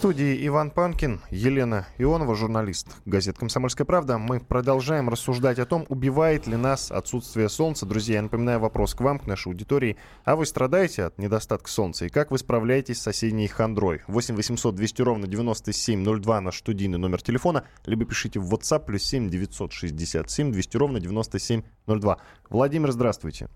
Студии 0.00 0.46
Иван 0.46 0.70
Панкин, 0.70 1.20
Елена 1.28 1.86
Ионова, 1.98 2.34
журналист 2.34 2.88
газет 3.04 3.36
«Комсомольская 3.36 3.84
правда». 3.84 4.16
Мы 4.16 4.40
продолжаем 4.40 5.10
рассуждать 5.10 5.58
о 5.58 5.66
том, 5.66 5.84
убивает 5.90 6.46
ли 6.46 6.56
нас 6.56 6.90
отсутствие 6.90 7.50
солнца. 7.50 7.84
Друзья, 7.84 8.14
я 8.14 8.22
напоминаю 8.22 8.60
вопрос 8.60 8.94
к 8.94 9.02
вам, 9.02 9.18
к 9.18 9.26
нашей 9.26 9.48
аудитории. 9.48 9.98
А 10.24 10.36
вы 10.36 10.46
страдаете 10.46 11.02
от 11.02 11.18
недостатка 11.18 11.68
солнца? 11.68 12.06
И 12.06 12.08
как 12.08 12.30
вы 12.30 12.38
справляетесь 12.38 12.98
с 12.98 13.06
осенней 13.08 13.46
хандрой? 13.46 14.00
8 14.06 14.36
800 14.36 14.74
200 14.74 15.02
ровно 15.02 15.26
9702 15.26 16.40
наш 16.40 16.60
студийный 16.60 16.96
номер 16.96 17.20
телефона. 17.20 17.66
Либо 17.84 18.06
пишите 18.06 18.40
в 18.40 18.50
WhatsApp 18.54 18.86
плюс 18.86 19.02
7 19.02 19.28
967 19.28 20.50
200 20.50 20.76
ровно 20.78 21.00
9702. 21.00 22.16
Владимир, 22.48 22.90
здравствуйте. 22.90 23.50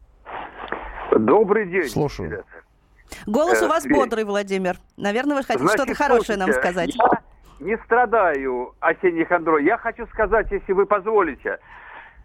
Добрый 1.18 1.70
день. 1.70 1.88
Слушаю. 1.88 2.30
Ребята. 2.30 2.63
Голос 3.26 3.62
у 3.62 3.66
э, 3.66 3.68
вас 3.68 3.86
бодрый, 3.86 4.24
Владимир. 4.24 4.76
Наверное, 4.96 5.36
вы 5.36 5.42
хотите 5.42 5.68
что-то 5.68 5.94
хорошее 5.94 6.38
нам 6.38 6.52
сказать. 6.52 6.94
Я 6.94 7.24
не 7.60 7.76
страдаю 7.78 8.74
осенней 8.80 9.24
хандрой. 9.24 9.64
Я 9.64 9.78
хочу 9.78 10.06
сказать, 10.08 10.50
если 10.50 10.72
вы 10.72 10.86
позволите. 10.86 11.58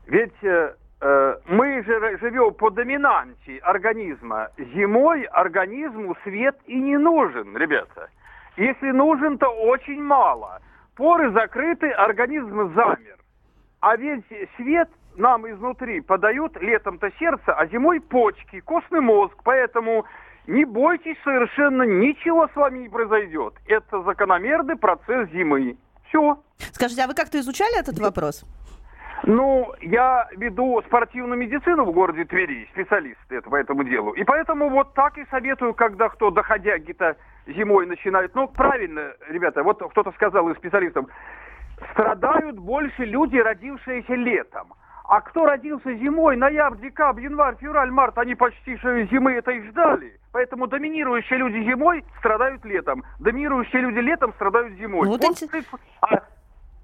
Ведь 0.08 0.44
э, 0.44 0.76
э, 1.02 1.36
мы 1.48 1.84
же 1.84 2.18
живем 2.20 2.54
по 2.54 2.70
доминанте 2.70 3.58
организма. 3.60 4.50
Зимой 4.58 5.24
организму 5.24 6.16
свет 6.24 6.58
и 6.66 6.76
не 6.76 6.98
нужен, 6.98 7.56
ребята. 7.56 8.10
Если 8.58 8.92
нужен, 8.92 9.38
то 9.38 9.48
очень 9.48 10.02
мало. 10.02 10.62
Поры 10.96 11.32
закрыты, 11.32 11.90
организм 11.92 12.74
замер. 12.74 13.18
А 13.80 13.96
ведь 13.96 14.26
свет 14.58 14.90
нам 15.16 15.50
изнутри 15.50 16.02
подают 16.02 16.58
летом-то 16.62 17.12
сердце, 17.20 17.54
а 17.54 17.66
зимой 17.68 18.02
почки, 18.02 18.60
костный 18.62 19.00
мозг. 19.00 19.36
Поэтому 19.44 20.06
не 20.50 20.66
бойтесь, 20.66 21.18
совершенно 21.24 21.84
ничего 21.84 22.48
с 22.48 22.56
вами 22.56 22.80
не 22.80 22.90
произойдет. 22.90 23.54
Это 23.68 24.02
закономерный 24.02 24.76
процесс 24.76 25.30
зимы. 25.30 25.78
Все. 26.08 26.40
Скажите, 26.72 27.04
а 27.04 27.08
вы 27.08 27.14
как-то 27.14 27.40
изучали 27.40 27.80
этот 27.80 28.00
вопрос? 28.00 28.44
Ну, 29.24 29.72
я 29.82 30.28
веду 30.38 30.82
спортивную 30.88 31.38
медицину 31.38 31.84
в 31.86 31.92
городе 31.92 32.26
Твери, 32.26 32.68
специалист 32.72 33.20
это 33.30 33.50
по 33.50 33.58
этому 33.58 33.84
делу. 33.84 34.14
И 34.14 34.24
поэтому 34.24 34.70
вот 34.70 34.94
так 34.94 35.18
и 35.18 35.26
советую, 35.30 35.74
когда 35.74 36.10
кто, 36.10 36.32
доходя 36.32 36.78
где-то 36.80 37.18
зимой 37.46 37.86
начинает. 37.86 38.34
Ну, 38.34 38.48
правильно, 38.48 39.12
ребята, 39.28 39.62
вот 39.62 39.84
кто-то 39.92 40.12
сказал 40.14 40.50
из 40.50 40.58
специалистов, 40.58 41.06
страдают 41.92 42.58
больше 42.58 43.06
люди, 43.06 43.38
родившиеся 43.38 44.16
летом. 44.16 44.74
А 45.10 45.22
кто 45.22 45.44
родился 45.44 45.92
зимой, 45.96 46.38
ноябрь, 46.38 46.82
декабрь, 46.82 47.24
январь, 47.24 47.56
февраль, 47.60 47.90
март, 47.90 48.16
они 48.20 48.36
почти 48.36 48.78
что 48.78 49.04
зимы 49.06 49.34
это 49.34 49.50
и 49.50 49.68
ждали. 49.68 50.20
Поэтому 50.32 50.68
доминирующие 50.68 51.40
люди 51.40 51.68
зимой 51.68 52.06
страдают 52.20 52.64
летом. 52.64 53.04
Доминирующие 53.20 53.82
люди 53.82 53.98
летом 53.98 54.34
страдают 54.34 54.76
зимой. 54.78 55.08
Ну, 55.08 55.14
вот 55.14 55.24
вот, 55.24 55.42
это... 55.42 55.64
а 56.02 56.22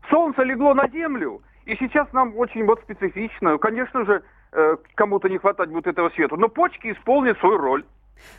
солнце 0.09 0.41
легло 0.41 0.73
на 0.73 0.87
землю, 0.87 1.43
и 1.65 1.75
сейчас 1.75 2.11
нам 2.13 2.35
очень 2.35 2.65
вот 2.65 2.81
специфично. 2.81 3.59
Конечно 3.59 4.03
же, 4.05 4.23
э, 4.53 4.77
кому-то 4.95 5.29
не 5.29 5.37
хватать 5.37 5.69
будет 5.69 5.85
этого 5.85 6.09
света. 6.09 6.35
Но 6.35 6.49
почки 6.49 6.93
исполнят 6.93 7.37
свою 7.37 7.59
роль. 7.59 7.85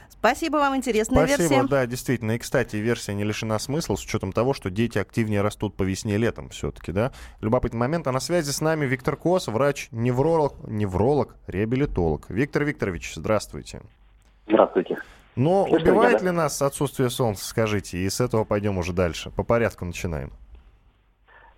Спасибо 0.09 0.56
вам, 0.56 0.75
интересная 0.75 1.26
Спасибо, 1.26 1.54
версия. 1.54 1.68
да, 1.68 1.87
действительно. 1.87 2.33
И, 2.33 2.38
кстати, 2.38 2.76
версия 2.76 3.14
не 3.14 3.23
лишена 3.23 3.59
смысла 3.59 3.97
с 3.97 4.04
учетом 4.04 4.33
того, 4.33 4.54
что 4.54 4.71
дети 4.71 4.99
активнее 4.99 5.40
растут 5.40 5.76
по 5.76 5.83
весне 5.83 6.14
и 6.14 6.18
летом 6.18 6.49
все-таки, 6.49 6.90
да. 6.90 7.12
Любопытный 7.40 7.78
момент. 7.78 8.06
А 8.09 8.12
на 8.12 8.21
связи 8.21 8.50
с 8.50 8.61
нами 8.61 8.87
Виктор 8.87 9.16
Кос, 9.16 9.47
врач-невролог, 9.47 10.54
невролог, 10.66 11.37
реабилитолог. 11.47 12.26
Виктор 12.28 12.64
Викторович, 12.64 13.14
здравствуйте. 13.14 13.83
Здравствуйте. 14.49 14.99
Но 15.37 15.66
Слышно 15.68 15.90
убивает 15.90 16.23
ли 16.23 16.30
нас 16.30 16.62
отсутствие 16.62 17.11
солнца, 17.11 17.45
скажите, 17.45 17.99
и 17.99 18.09
с 18.09 18.21
этого 18.21 18.45
пойдем 18.45 18.78
уже 18.78 18.92
дальше. 18.95 19.30
По 19.30 19.45
порядку 19.45 19.85
начинаем. 19.85 20.33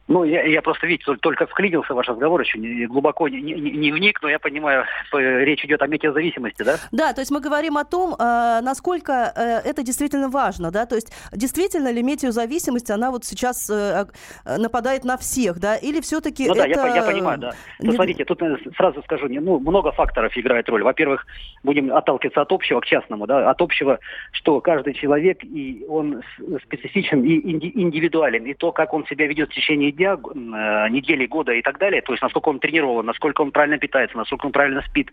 Ну, 0.09 0.25
я, 0.25 0.43
я 0.43 0.63
просто, 0.63 0.87
видите, 0.87 1.15
только 1.21 1.47
вклинился 1.47 1.93
в 1.93 1.97
ваш 1.97 2.09
разговор, 2.09 2.41
еще 2.41 2.59
не, 2.59 2.87
глубоко 2.87 3.29
не, 3.29 3.43
не, 3.43 3.53
не 3.53 3.93
вник, 3.93 4.21
но 4.23 4.31
я 4.31 4.39
понимаю, 4.39 4.85
речь 5.13 5.63
идет 5.65 5.83
о 5.83 5.87
метеозависимости, 5.87 6.63
да? 6.63 6.77
Да, 6.93 7.13
то 7.13 7.21
есть 7.21 7.31
мы 7.31 7.41
говорим 7.41 7.77
о 7.77 7.85
том, 7.85 8.15
э, 8.15 8.61
насколько 8.63 9.33
э, 9.37 9.69
это 9.69 9.83
действительно 9.83 10.31
важно, 10.31 10.71
да, 10.71 10.87
то 10.87 10.95
есть 10.95 11.13
действительно 11.33 11.93
ли 11.93 12.03
метеозависимость, 12.03 12.91
она 12.91 13.11
вот 13.11 13.25
сейчас 13.25 13.69
э, 13.69 14.07
нападает 14.47 15.05
на 15.05 15.19
всех, 15.19 15.61
да, 15.61 15.77
или 15.77 16.01
все-таки 16.01 16.47
ну, 16.47 16.55
это... 16.55 16.75
да, 16.75 16.89
я, 16.89 16.97
я 16.97 17.03
понимаю, 17.03 17.39
да. 17.39 17.53
Ну, 17.81 17.93
смотрите, 17.93 18.25
тут 18.25 18.41
сразу 18.77 19.03
скажу, 19.03 19.29
ну, 19.29 19.61
много 19.61 19.93
факторов 19.93 20.33
играет 20.37 20.69
роль. 20.71 20.83
Во-первых, 20.83 21.27
будем 21.63 21.95
отталкиваться 21.95 22.41
от 22.41 22.51
общего 22.51 22.81
к 22.81 22.87
частному, 22.87 23.27
да, 23.27 23.51
от 23.51 23.61
общего, 23.61 23.99
что 24.33 24.61
каждый 24.63 24.95
человек, 24.95 25.45
и 25.45 25.85
он 25.87 26.23
специфичен 26.63 27.23
и 27.25 27.39
индивидуален, 27.83 28.45
и 28.47 28.55
то, 28.55 28.73
как 28.73 28.95
он 28.95 29.05
себя 29.07 29.27
ведет 29.27 29.51
в 29.51 29.55
течение 29.55 29.93
дня, 29.99 30.15
э, 30.15 30.89
недели, 30.89 31.27
года 31.27 31.53
и 31.53 31.63
так 31.63 31.79
далее, 31.79 32.01
то 32.01 32.13
есть 32.13 32.23
насколько 32.23 32.49
он 32.49 32.61
тренирован, 32.61 33.05
насколько 33.05 33.43
он 33.43 33.51
правильно 33.51 33.79
питается, 33.79 34.17
насколько 34.17 34.47
он 34.47 34.53
правильно 34.53 34.83
спит. 34.83 35.11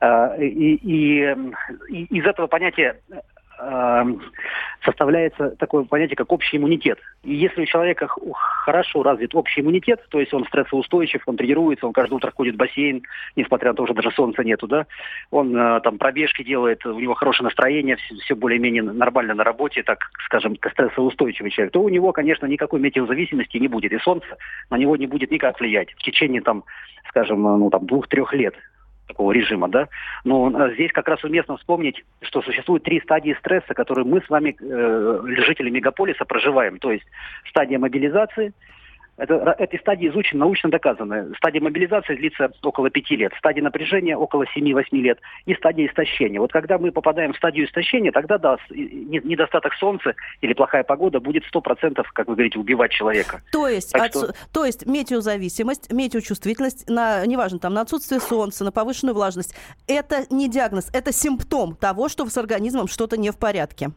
Э, 0.00 0.36
и, 0.42 0.74
и, 0.74 1.36
и 1.90 2.18
из 2.18 2.26
этого 2.26 2.48
понятия 2.48 3.00
э, 3.10 3.20
составляется 4.84 5.50
такое 5.58 5.84
понятие, 5.84 6.16
как 6.16 6.32
общий 6.32 6.56
иммунитет. 6.56 6.98
И 7.22 7.34
если 7.34 7.62
у 7.62 7.66
человека 7.66 8.08
хорошо 8.32 9.02
развит 9.02 9.34
общий 9.34 9.60
иммунитет, 9.60 10.04
то 10.10 10.20
есть 10.20 10.34
он 10.34 10.44
стрессоустойчив, 10.46 11.22
он 11.26 11.36
тренируется, 11.36 11.86
он 11.86 11.92
каждое 11.92 12.16
утро 12.16 12.32
ходит 12.34 12.54
в 12.54 12.58
бассейн, 12.58 13.02
несмотря 13.36 13.70
на 13.70 13.76
то, 13.76 13.86
что 13.86 13.94
даже 13.94 14.10
солнца 14.10 14.42
нету, 14.42 14.66
да, 14.66 14.86
он 15.30 15.56
э, 15.56 15.80
там 15.80 15.98
пробежки 15.98 16.42
делает, 16.42 16.84
у 16.84 16.98
него 16.98 17.14
хорошее 17.14 17.44
настроение, 17.44 17.96
все, 17.96 18.14
все 18.16 18.34
более-менее 18.34 18.82
нормально 18.82 19.34
на 19.34 19.44
работе, 19.44 19.82
так 19.82 20.10
скажем, 20.26 20.56
стрессоустойчивый 20.56 21.50
человек, 21.50 21.72
то 21.72 21.82
у 21.82 21.88
него, 21.88 22.12
конечно, 22.12 22.46
никакой 22.46 22.80
метеозависимости 22.80 23.56
не 23.58 23.68
будет, 23.68 23.92
и 23.92 23.98
солнце 23.98 24.26
на 24.70 24.76
него 24.76 24.96
не 24.96 25.06
будет 25.06 25.30
никак 25.30 25.60
влиять 25.60 25.92
в 25.92 26.02
течение 26.02 26.42
там, 26.42 26.64
скажем, 27.08 27.42
ну 27.42 27.70
там 27.70 27.86
двух-трех 27.86 28.32
лет 28.34 28.54
такого 29.06 29.32
режима, 29.32 29.68
да. 29.68 29.88
Но 30.24 30.50
э, 30.50 30.74
здесь 30.74 30.92
как 30.92 31.08
раз 31.08 31.22
уместно 31.24 31.56
вспомнить, 31.56 32.04
что 32.22 32.42
существует 32.42 32.82
три 32.82 33.00
стадии 33.00 33.36
стресса, 33.38 33.74
которые 33.74 34.04
мы 34.04 34.20
с 34.20 34.28
вами, 34.28 34.56
э, 34.58 35.20
жители 35.46 35.70
мегаполиса, 35.70 36.24
проживаем. 36.24 36.78
То 36.78 36.92
есть 36.92 37.04
стадия 37.48 37.78
мобилизации– 37.78 38.52
это, 39.16 39.54
эти 39.58 39.76
стадии 39.80 40.08
изучены, 40.08 40.40
научно 40.40 40.70
доказаны. 40.70 41.34
Стадия 41.36 41.60
мобилизации 41.60 42.16
длится 42.16 42.50
около 42.62 42.90
пяти 42.90 43.16
лет, 43.16 43.32
стадия 43.38 43.62
напряжения 43.62 44.16
около 44.16 44.44
7-8 44.56 44.84
лет 44.92 45.18
и 45.46 45.54
стадия 45.54 45.86
истощения. 45.86 46.40
Вот 46.40 46.52
когда 46.52 46.78
мы 46.78 46.90
попадаем 46.90 47.32
в 47.32 47.36
стадию 47.36 47.66
истощения, 47.66 48.12
тогда 48.12 48.38
да, 48.38 48.56
недостаток 48.70 49.74
солнца 49.74 50.14
или 50.40 50.52
плохая 50.52 50.82
погода 50.82 51.20
будет 51.20 51.44
100%, 51.52 52.02
как 52.12 52.28
вы 52.28 52.34
говорите, 52.34 52.58
убивать 52.58 52.90
человека. 52.90 53.42
То 53.52 53.68
есть, 53.68 53.94
от, 53.94 54.10
что... 54.10 54.32
то 54.52 54.64
есть 54.64 54.86
метеозависимость, 54.86 55.92
метеочувствительность, 55.92 56.88
на, 56.88 57.24
неважно, 57.26 57.58
там, 57.58 57.74
на 57.74 57.82
отсутствие 57.82 58.20
солнца, 58.20 58.64
на 58.64 58.72
повышенную 58.72 59.14
влажность, 59.14 59.54
это 59.86 60.24
не 60.30 60.48
диагноз, 60.48 60.90
это 60.92 61.12
симптом 61.12 61.76
того, 61.76 62.08
что 62.08 62.26
с 62.26 62.36
организмом 62.36 62.88
что-то 62.88 63.16
не 63.16 63.30
в 63.30 63.38
порядке. 63.38 63.90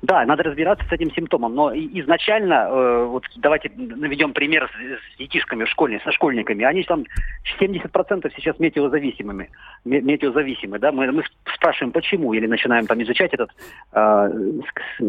Да, 0.00 0.24
надо 0.24 0.44
разбираться 0.44 0.86
с 0.88 0.92
этим 0.92 1.10
симптомом, 1.10 1.56
но 1.56 1.74
изначально, 1.74 2.68
э, 2.70 3.04
вот 3.06 3.24
давайте 3.36 3.68
наведем 3.76 4.32
пример 4.32 4.70
с, 4.70 5.14
с 5.14 5.18
детишками, 5.18 5.64
школьни, 5.64 6.00
со 6.04 6.12
школьниками, 6.12 6.64
они 6.64 6.84
там 6.84 7.04
70% 7.60 8.30
сейчас 8.36 8.60
метеозависимыми, 8.60 9.50
метеозависимы, 9.84 10.78
да, 10.78 10.92
мы, 10.92 11.10
мы 11.10 11.24
спрашиваем, 11.52 11.90
почему, 11.90 12.32
или 12.32 12.46
начинаем 12.46 12.86
там 12.86 13.02
изучать 13.02 13.34
этот 13.34 13.50
э, 13.92 14.30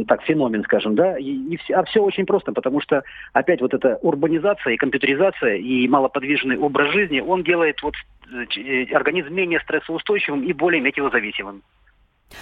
так, 0.08 0.24
феномен, 0.24 0.63
скажем, 0.63 0.96
да, 0.96 1.19
и, 1.19 1.36
и 1.36 1.58
все, 1.58 1.75
а 1.75 1.84
все 1.84 2.01
очень 2.01 2.25
просто, 2.25 2.51
потому 2.51 2.81
что 2.81 3.03
опять 3.34 3.62
вот 3.62 3.75
эта 3.75 4.00
урбанизация 4.01 4.74
и 4.74 4.77
компьютеризация 4.77 5.58
и 5.58 5.88
малоподвижный 5.88 6.58
образ 6.58 6.91
жизни, 6.93 7.19
он 7.19 7.43
делает 7.43 7.79
вот 7.84 7.93
э, 8.34 8.86
организм 8.96 9.36
менее 9.36 9.60
стрессоустойчивым 9.60 10.41
и 10.41 10.51
более 10.51 10.81
метеозависимым. 10.81 11.62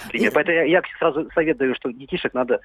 Пример. 0.08 0.30
И... 0.30 0.34
Поэтому 0.34 0.56
я, 0.56 0.64
я 0.64 0.82
сразу 0.98 1.28
совет 1.34 1.56
даю, 1.56 1.74
что 1.74 1.90
детишек 1.90 2.34
надо 2.34 2.60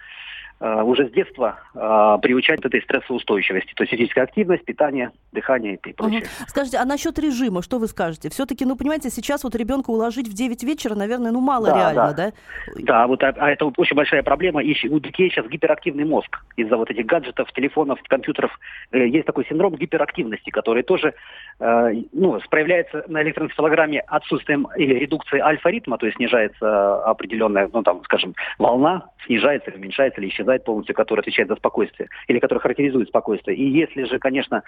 уже 0.63 1.10
с 1.10 1.12
детства 1.12 1.60
э, 1.75 2.17
приучать 2.22 2.62
к 2.62 2.65
этой 2.65 2.81
стрессоустойчивости. 2.81 3.74
То 3.75 3.83
есть 3.83 3.91
физическая 3.91 4.24
активность, 4.24 4.63
питание, 4.63 5.12
дыхание 5.33 5.75
и 5.75 5.93
прочее. 5.93 6.22
Угу. 6.22 6.27
Скажите, 6.48 6.77
а 6.77 6.86
насчет 6.86 7.19
режима, 7.19 7.62
что 7.62 7.79
вы 7.79 7.88
скажете? 7.88 8.29
Все-таки, 8.29 8.63
ну, 8.63 8.77
понимаете, 8.77 9.10
сейчас 9.10 9.43
вот 9.43 9.55
ребенка 9.55 9.89
уложить 9.89 10.27
в 10.27 10.33
9 10.33 10.63
вечера, 10.63 10.95
наверное, 10.95 11.31
ну, 11.31 11.41
мало 11.41 11.67
да, 11.67 11.75
реально, 11.75 12.13
да? 12.13 12.31
Да, 12.75 12.83
да 12.83 13.07
вот, 13.07 13.24
а, 13.24 13.33
а 13.38 13.50
это 13.51 13.65
очень 13.65 13.95
большая 13.95 14.24
проблема. 14.24 14.63
И 14.63 14.88
у 14.88 15.00
детей 15.00 15.29
сейчас 15.29 15.48
гиперактивный 15.48 16.05
мозг 16.05 16.39
из-за 16.55 16.77
вот 16.77 16.89
этих 16.89 17.05
гаджетов, 17.05 17.51
телефонов, 17.51 18.00
компьютеров. 18.07 18.57
Э, 18.91 19.05
есть 19.05 19.25
такой 19.25 19.45
синдром 19.45 19.75
гиперактивности, 19.75 20.50
который 20.50 20.83
тоже 20.83 21.13
э, 21.60 21.91
ну, 22.13 22.39
проявляется 22.50 23.03
на 23.07 23.22
электроэнцефалограмме 23.22 24.00
отсутствием 24.00 24.67
или 24.77 24.93
редукцией 24.93 25.41
альфа-ритма, 25.41 25.98
то 25.98 26.05
есть 26.05 26.17
снижается 26.17 27.03
определенная, 27.03 27.69
ну, 27.74 27.83
там, 27.83 28.01
скажем, 28.05 28.36
волна, 28.60 29.10
снижается 29.25 29.72
уменьшается 29.75 30.22
или 30.22 30.29
исчезает 30.29 30.43
исчезает 30.44 30.64
полностью, 30.64 30.96
который 30.96 31.22
отвечает 31.22 31.50
за 31.50 31.56
спокойствие, 31.56 32.10
или 32.28 32.40
который 32.40 32.60
характеризует 32.60 33.08
спокойствие. 33.10 33.58
И 33.58 33.70
если 33.70 34.04
же, 34.04 34.20
конечно, 34.20 34.64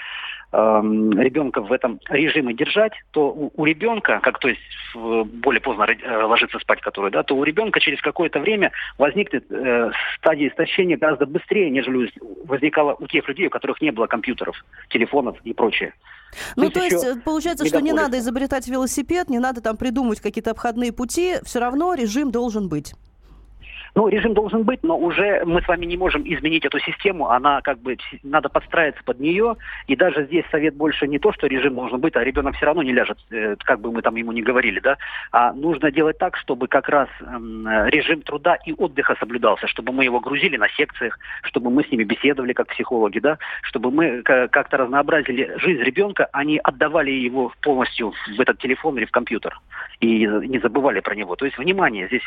эм, 0.51 1.11
ребенка 1.19 1.61
в 1.61 1.71
этом 1.71 1.99
режиме 2.09 2.53
держать, 2.53 2.93
то 3.11 3.29
у, 3.29 3.51
у 3.55 3.65
ребенка, 3.65 4.19
как 4.21 4.39
то 4.39 4.47
есть 4.47 4.61
более 4.95 5.61
поздно 5.61 5.85
э, 5.85 6.23
ложиться 6.23 6.59
спать, 6.59 6.81
который, 6.81 7.11
да, 7.11 7.23
то 7.23 7.35
у 7.35 7.43
ребенка 7.43 7.79
через 7.79 8.01
какое-то 8.01 8.39
время 8.39 8.71
возникнет 8.97 9.45
э, 9.49 9.91
стадия 10.17 10.49
истощения 10.49 10.97
гораздо 10.97 11.25
быстрее, 11.25 11.69
нежели 11.69 12.09
возникала 12.45 12.95
у 12.99 13.07
тех 13.07 13.27
людей, 13.27 13.47
у 13.47 13.49
которых 13.49 13.81
не 13.81 13.91
было 13.91 14.07
компьютеров, 14.07 14.55
телефонов 14.89 15.37
и 15.43 15.53
прочее. 15.53 15.93
Ну, 16.55 16.69
то 16.69 16.81
есть, 16.81 17.03
э, 17.03 17.15
получается, 17.23 17.65
что 17.65 17.81
не 17.81 17.93
надо 17.93 18.19
изобретать 18.19 18.67
велосипед, 18.67 19.29
не 19.29 19.39
надо 19.39 19.61
там 19.61 19.77
придумывать 19.77 20.21
какие-то 20.21 20.51
обходные 20.51 20.91
пути, 20.91 21.35
все 21.43 21.59
равно 21.59 21.93
режим 21.93 22.31
должен 22.31 22.69
быть. 22.69 22.93
Ну, 23.95 24.09
режим 24.09 24.33
должен 24.33 24.63
быть, 24.63 24.83
но 24.83 24.97
уже 24.97 25.43
мы 25.45 25.61
с 25.61 25.67
вами 25.69 25.85
не 25.85 25.95
можем 25.95 26.21
изменить 26.23 26.65
эту 26.65 26.79
систему, 26.79 27.29
она 27.29 27.61
как 27.61 27.79
бы, 27.79 27.95
надо 28.23 28.49
подстраиваться 28.49 29.01
под 29.05 29.21
нее, 29.21 29.55
и 29.87 29.95
даже 29.95 30.25
здесь 30.25 30.43
совет 30.51 30.75
больше 30.75 31.07
не 31.07 31.17
то, 31.17 31.31
что 31.31 31.47
режим 31.47 31.75
должен 31.75 32.01
быть, 32.01 32.13
а 32.17 32.23
ребенок 32.23 32.55
все 32.55 32.65
равно 32.65 32.83
не 32.83 32.91
ляжет, 32.91 33.17
э, 33.31 33.55
как 33.63 33.79
бы 33.79 33.93
мы 33.93 34.01
там 34.01 34.17
ему 34.17 34.33
не 34.33 34.41
говорили, 34.41 34.81
да, 34.81 34.97
а 35.31 35.53
нужно 35.53 35.91
делать 35.91 36.17
так, 36.17 36.35
чтобы 36.35 36.67
как 36.67 36.89
раз 36.89 37.07
э, 37.21 37.25
режим 37.89 38.21
труда 38.21 38.57
и 38.65 38.73
отдыха 38.73 39.15
соблюдался, 39.17 39.67
чтобы 39.67 39.93
мы 39.93 40.03
его 40.03 40.19
грузили 40.19 40.57
на 40.57 40.67
секциях, 40.67 41.17
чтобы 41.43 41.69
мы 41.69 41.85
с 41.85 41.89
ними 41.89 42.03
беседовали 42.03 42.51
как 42.51 42.67
психологи, 42.67 43.19
да, 43.19 43.37
чтобы 43.61 43.91
мы 43.91 44.23
как-то 44.23 44.75
разнообразили 44.75 45.55
жизнь 45.57 45.81
ребенка, 45.81 46.27
а 46.33 46.43
не 46.43 46.57
отдавали 46.57 47.11
его 47.11 47.53
полностью 47.61 48.13
в 48.35 48.41
этот 48.41 48.59
телефон 48.59 48.97
или 48.97 49.05
в 49.05 49.11
компьютер. 49.11 49.57
И 50.01 50.27
не 50.27 50.59
забывали 50.59 50.99
про 50.99 51.15
него. 51.15 51.37
То 51.37 51.45
есть, 51.45 51.57
внимание, 51.57 52.07
здесь 52.07 52.23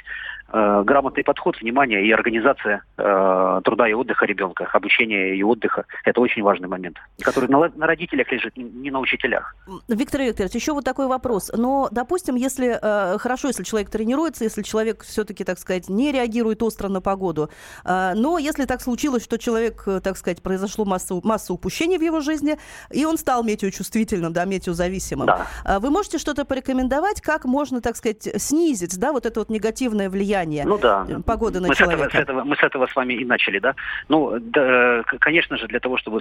э, 0.50 0.82
грамотный 0.86 1.24
подход 1.24 1.57
внимание 1.60 2.06
и 2.06 2.10
организация 2.12 2.82
э, 2.96 3.60
труда 3.64 3.88
и 3.88 3.92
отдыха 3.92 4.26
ребенка, 4.26 4.68
обучения 4.72 5.36
и 5.36 5.42
отдыха. 5.42 5.84
Это 6.04 6.20
очень 6.20 6.42
важный 6.42 6.68
момент, 6.68 6.96
который 7.22 7.48
на, 7.48 7.70
на 7.74 7.86
родителях 7.86 8.30
лежит, 8.30 8.56
не 8.56 8.90
на 8.90 9.00
учителях. 9.00 9.54
Виктор 9.88 10.22
Викторович, 10.22 10.54
еще 10.54 10.72
вот 10.72 10.84
такой 10.84 11.06
вопрос. 11.06 11.50
Но, 11.56 11.88
допустим, 11.90 12.36
если 12.36 12.78
э, 12.80 13.18
хорошо, 13.18 13.48
если 13.48 13.64
человек 13.64 13.90
тренируется, 13.90 14.44
если 14.44 14.62
человек 14.62 15.04
все-таки, 15.04 15.44
так 15.44 15.58
сказать, 15.58 15.88
не 15.88 16.12
реагирует 16.12 16.62
остро 16.62 16.88
на 16.88 17.00
погоду, 17.00 17.50
э, 17.84 18.12
но 18.14 18.38
если 18.38 18.64
так 18.64 18.80
случилось, 18.80 19.24
что 19.24 19.38
человек, 19.38 19.82
э, 19.86 20.00
так 20.00 20.16
сказать, 20.16 20.42
произошло 20.42 20.84
масса, 20.84 21.20
масса 21.22 21.52
упущений 21.52 21.98
в 21.98 22.02
его 22.02 22.20
жизни, 22.20 22.58
и 22.90 23.04
он 23.04 23.18
стал 23.18 23.42
метеочувствительным, 23.44 24.32
да, 24.32 24.44
метеозависимым, 24.44 25.26
да. 25.26 25.46
Э, 25.64 25.78
вы 25.78 25.90
можете 25.90 26.18
что-то 26.18 26.44
порекомендовать, 26.44 27.20
как 27.20 27.44
можно, 27.44 27.80
так 27.80 27.96
сказать, 27.96 28.28
снизить, 28.36 28.98
да, 28.98 29.12
вот 29.12 29.26
это 29.26 29.40
вот 29.40 29.50
негативное 29.50 30.10
влияние 30.10 30.64
ну, 30.64 30.78
да. 30.78 31.06
погоды? 31.24 31.47
Года 31.48 31.60
на 31.60 31.68
мы 31.68 31.74
человека. 31.74 32.10
С 32.10 32.14
этого, 32.14 32.18
с 32.18 32.22
этого, 32.22 32.44
мы 32.44 32.56
с 32.56 32.62
этого 32.62 32.86
с 32.86 32.96
вами 32.96 33.14
и 33.14 33.24
начали, 33.24 33.58
да. 33.58 33.74
Ну, 34.08 34.38
да, 34.40 35.02
конечно 35.20 35.56
же, 35.56 35.66
для 35.66 35.80
того, 35.80 35.96
чтобы 35.96 36.20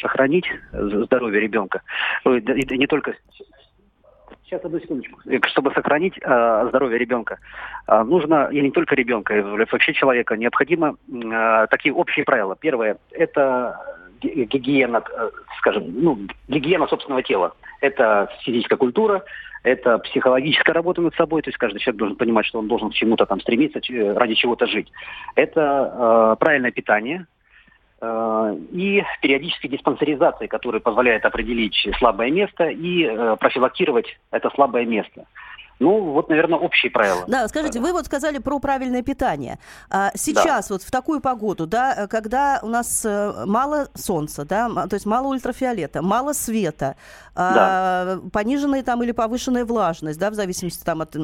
сохранить 0.00 0.46
здоровье 0.72 1.40
ребенка, 1.40 1.82
и 2.24 2.78
не 2.78 2.86
только 2.86 3.14
Сейчас, 4.44 4.62
одну 4.64 4.78
секундочку. 4.78 5.20
Чтобы 5.46 5.72
сохранить 5.72 6.18
э, 6.20 6.66
здоровье 6.68 6.98
ребенка, 6.98 7.38
э, 7.88 8.02
нужно, 8.02 8.48
и 8.52 8.60
не 8.60 8.70
только 8.70 8.94
ребенка, 8.94 9.42
вообще 9.42 9.94
человека, 9.94 10.36
необходимо 10.36 10.96
э, 11.08 11.66
такие 11.70 11.94
общие 11.94 12.26
правила. 12.26 12.54
Первое– 12.54 12.98
это 13.10 13.80
гигиена, 14.24 15.02
э, 15.10 15.30
скажем, 15.58 15.84
ну, 15.88 16.18
гигиена 16.48 16.86
собственного 16.86 17.22
тела. 17.22 17.54
Это 17.80 18.28
физическая 18.42 18.78
культура, 18.78 19.24
это 19.64 19.98
психологическая 19.98 20.74
работа 20.74 21.00
над 21.00 21.14
собой, 21.14 21.42
то 21.42 21.48
есть 21.48 21.58
каждый 21.58 21.78
человек 21.78 21.98
должен 21.98 22.16
понимать, 22.16 22.46
что 22.46 22.58
он 22.58 22.68
должен 22.68 22.90
к 22.90 22.94
чему-то 22.94 23.26
там 23.26 23.40
стремиться, 23.40 23.80
ради 24.14 24.34
чего-то 24.34 24.66
жить. 24.66 24.92
Это 25.34 26.34
э, 26.34 26.36
правильное 26.38 26.70
питание, 26.70 27.26
э, 28.00 28.56
и 28.72 29.02
периодическая 29.22 29.70
диспансеризация, 29.70 30.48
которая 30.48 30.80
позволяет 30.80 31.24
определить 31.24 31.76
слабое 31.98 32.30
место 32.30 32.68
и 32.68 33.04
э, 33.04 33.36
профилактировать 33.40 34.06
это 34.30 34.50
слабое 34.50 34.84
место. 34.84 35.24
Ну, 35.80 36.12
вот, 36.12 36.28
наверное, 36.28 36.58
общие 36.58 36.90
правила. 36.90 37.24
Да, 37.26 37.48
скажите, 37.48 37.80
вы 37.80 37.92
вот 37.92 38.06
сказали 38.06 38.38
про 38.38 38.58
правильное 38.58 39.02
питание. 39.02 39.58
А 39.90 40.12
сейчас 40.14 40.68
да. 40.68 40.74
вот 40.74 40.82
в 40.82 40.90
такую 40.90 41.20
погоду, 41.20 41.66
да, 41.66 42.06
когда 42.08 42.60
у 42.62 42.68
нас 42.68 43.04
э, 43.04 43.44
мало 43.46 43.88
солнца, 43.94 44.44
да, 44.44 44.68
то 44.86 44.94
есть 44.94 45.06
мало 45.06 45.28
ультрафиолета, 45.28 46.02
мало 46.02 46.32
света, 46.32 46.96
а, 47.34 48.04
да. 48.16 48.20
пониженная 48.32 48.82
там 48.82 49.02
или 49.02 49.12
повышенная 49.12 49.64
влажность, 49.64 50.18
да, 50.18 50.30
в 50.30 50.34
зависимости 50.34 50.84
там 50.84 51.02
от 51.02 51.16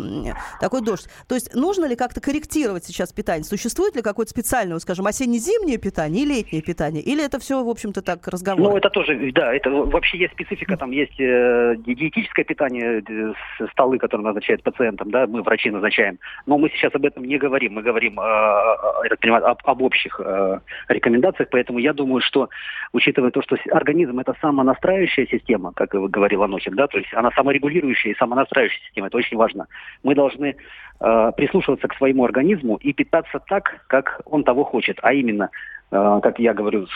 такой 0.61 0.83
дождь. 0.83 1.09
То 1.29 1.35
есть 1.35 1.55
нужно 1.55 1.85
ли 1.85 1.97
как-то 1.97 2.21
корректировать 2.21 2.85
сейчас 2.85 3.13
питание? 3.13 3.45
Существует 3.45 3.95
ли 3.95 4.03
какое-то 4.03 4.31
специальное, 4.31 4.79
скажем, 4.81 5.07
осенне-зимнее 5.07 5.79
питание 5.79 6.25
и 6.25 6.27
летнее 6.27 6.63
питание? 6.63 7.03
Или 7.03 7.25
это 7.25 7.39
все, 7.39 7.63
в 7.63 7.69
общем-то, 7.69 8.03
так 8.03 8.27
разговор? 8.27 8.71
Ну, 8.71 8.77
это 8.77 8.91
тоже, 8.91 9.31
да, 9.33 9.55
это 9.55 9.71
вообще 9.71 10.19
есть 10.19 10.33
специфика, 10.33 10.77
там 10.77 10.91
есть 10.91 11.19
э, 11.21 11.77
диетическое 11.79 12.45
питание, 12.45 13.03
э, 13.09 13.67
столы, 13.73 13.99
которые 13.99 14.25
назначают 14.25 14.40
назначает 14.41 14.63
пациентам, 14.63 15.11
да, 15.11 15.27
мы 15.27 15.43
врачи 15.43 15.71
назначаем. 15.71 16.19
Но 16.47 16.59
мы 16.59 16.71
сейчас 16.71 16.95
об 16.95 17.05
этом 17.05 17.25
не 17.25 17.39
говорим, 17.39 17.75
мы 17.75 17.83
говорим, 17.83 18.19
э, 18.19 18.23
я 18.23 19.09
так 19.09 19.21
понимаю, 19.21 19.47
об, 19.47 19.59
об 19.65 19.83
общих 19.83 20.21
э, 20.25 20.61
рекомендациях, 20.89 21.49
поэтому 21.51 21.79
я 21.79 21.93
думаю, 21.93 22.21
что, 22.23 22.49
учитывая 22.93 23.31
то, 23.31 23.43
что 23.43 23.57
организм 23.71 24.19
это 24.19 24.35
самонастраивающая 24.41 25.27
система, 25.27 25.73
как 25.73 25.91
говорил 25.91 26.43
Анохин, 26.43 26.75
да, 26.75 26.87
то 26.87 26.99
есть 26.99 27.13
она 27.15 27.31
саморегулирующая 27.33 28.13
и 28.13 28.17
самонастраивающая 28.17 28.81
система, 28.87 29.09
это 29.09 29.19
очень 29.19 29.37
важно. 29.37 29.67
Мы 30.03 30.15
должны 30.15 30.57
э, 31.01 31.33
прислушиваться 31.37 31.89
к 31.89 31.97
своему 31.97 32.25
организму 32.25 32.77
и 32.77 32.93
питаться 32.93 33.41
так, 33.47 33.85
как 33.89 34.23
он 34.25 34.45
того 34.45 34.65
хочет, 34.65 34.99
а 35.03 35.13
именно, 35.13 35.51
э, 35.91 36.21
как 36.23 36.39
я 36.39 36.55
говорю 36.55 36.87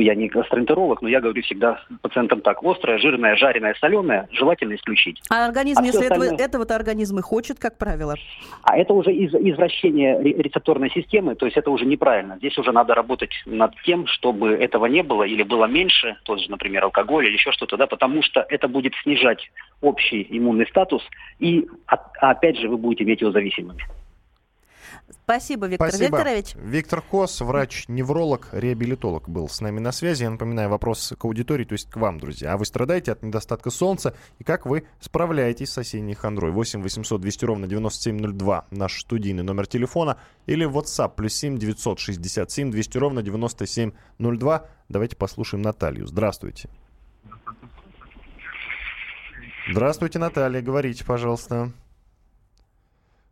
я 0.00 0.14
не 0.14 0.28
гастроэнтеролог, 0.28 1.02
но 1.02 1.08
я 1.08 1.20
говорю 1.20 1.42
всегда 1.42 1.80
пациентам 2.02 2.40
так, 2.40 2.62
острое, 2.62 2.98
жирное, 2.98 3.36
жареное, 3.36 3.74
соленое 3.80 4.28
желательно 4.32 4.74
исключить. 4.74 5.20
А 5.30 5.46
организм, 5.46 5.80
а 5.80 5.84
если 5.84 6.04
остальное... 6.04 6.28
этого, 6.28 6.42
этого-то 6.42 6.76
организм 6.76 7.18
и 7.18 7.22
хочет, 7.22 7.58
как 7.58 7.78
правило? 7.78 8.14
А 8.62 8.76
это 8.76 8.92
уже 8.94 9.12
из, 9.12 9.34
извращение 9.34 10.22
рецепторной 10.22 10.90
системы, 10.90 11.34
то 11.34 11.46
есть 11.46 11.56
это 11.56 11.70
уже 11.70 11.84
неправильно. 11.84 12.36
Здесь 12.36 12.56
уже 12.58 12.72
надо 12.72 12.94
работать 12.94 13.32
над 13.46 13.72
тем, 13.84 14.06
чтобы 14.06 14.50
этого 14.50 14.86
не 14.86 15.02
было 15.02 15.24
или 15.24 15.42
было 15.42 15.66
меньше, 15.66 16.16
тот 16.24 16.40
же, 16.40 16.50
например, 16.50 16.84
алкоголь 16.84 17.26
или 17.26 17.34
еще 17.34 17.52
что-то, 17.52 17.76
да, 17.76 17.86
потому 17.86 18.22
что 18.22 18.44
это 18.48 18.68
будет 18.68 18.94
снижать 19.02 19.50
общий 19.80 20.26
иммунный 20.30 20.66
статус, 20.66 21.02
и 21.38 21.66
опять 22.18 22.58
же 22.58 22.68
вы 22.68 22.76
будете 22.76 23.04
метеозависимыми. 23.04 23.82
Спасибо, 25.26 25.66
Виктор 25.66 25.88
Спасибо. 25.88 26.18
Викторович. 26.18 26.54
Виктор 26.54 27.02
Кос, 27.02 27.40
врач-невролог, 27.40 28.46
реабилитолог 28.52 29.28
был 29.28 29.48
с 29.48 29.60
нами 29.60 29.80
на 29.80 29.90
связи. 29.90 30.22
Я 30.22 30.30
напоминаю, 30.30 30.68
вопрос 30.68 31.14
к 31.18 31.24
аудитории, 31.24 31.64
то 31.64 31.72
есть 31.72 31.90
к 31.90 31.96
вам, 31.96 32.20
друзья. 32.20 32.52
А 32.52 32.56
вы 32.56 32.64
страдаете 32.64 33.10
от 33.10 33.24
недостатка 33.24 33.70
солнца? 33.70 34.14
И 34.38 34.44
как 34.44 34.66
вы 34.66 34.86
справляетесь 35.00 35.70
с 35.70 35.78
осенней 35.78 36.14
хандрой? 36.14 36.52
8 36.52 36.80
800 36.80 37.20
200 37.20 37.44
ровно 37.44 37.66
9702 37.66 38.66
наш 38.70 39.00
студийный 39.00 39.42
номер 39.42 39.66
телефона. 39.66 40.16
Или 40.46 40.64
WhatsApp 40.64 41.16
плюс 41.16 41.34
7 41.34 41.58
967 41.58 42.70
200 42.70 42.98
ровно 42.98 43.22
9702. 43.24 44.64
Давайте 44.88 45.16
послушаем 45.16 45.62
Наталью. 45.62 46.06
Здравствуйте. 46.06 46.70
Здравствуйте, 49.68 50.20
Наталья. 50.20 50.62
Говорите, 50.62 51.04
пожалуйста. 51.04 51.72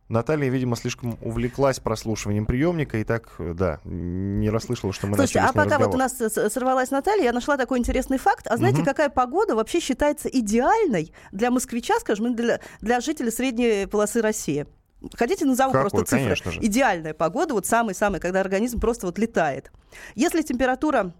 Наталья, 0.07 0.49
видимо, 0.49 0.75
слишком 0.75 1.17
увлеклась 1.21 1.79
прослушиванием 1.79 2.45
приемника 2.45 2.97
и 2.97 3.03
так, 3.03 3.33
да, 3.39 3.79
не 3.83 4.49
расслышала, 4.51 4.93
что 4.93 5.07
мы 5.07 5.15
Слушайте, 5.15 5.39
начали 5.39 5.49
а 5.49 5.53
пока 5.53 5.77
разговор. 5.77 5.87
вот 5.87 5.95
у 5.95 5.97
нас 5.97 6.53
сорвалась 6.53 6.91
Наталья, 6.91 7.23
я 7.23 7.33
нашла 7.33 7.57
такой 7.57 7.79
интересный 7.79 8.19
факт. 8.19 8.45
А 8.47 8.57
знаете, 8.57 8.79
угу. 8.79 8.85
какая 8.85 9.09
погода 9.09 9.55
вообще 9.55 9.79
считается 9.79 10.29
идеальной 10.29 11.11
для 11.31 11.49
москвича, 11.49 11.99
скажем, 11.99 12.35
для, 12.35 12.59
для 12.81 12.99
жителей 12.99 13.31
средней 13.31 13.87
полосы 13.87 14.21
России? 14.21 14.67
Хотите, 15.13 15.45
назову 15.45 15.71
Какой? 15.73 15.89
просто 15.89 16.05
цифры. 16.05 16.23
Конечно 16.23 16.51
же. 16.51 16.59
Идеальная 16.61 17.13
погода, 17.13 17.53
вот 17.53 17.65
самый-самый, 17.65 18.19
когда 18.19 18.41
организм 18.41 18.79
просто 18.79 19.07
вот 19.07 19.17
летает. 19.17 19.71
Если 20.15 20.41
температура 20.41 21.13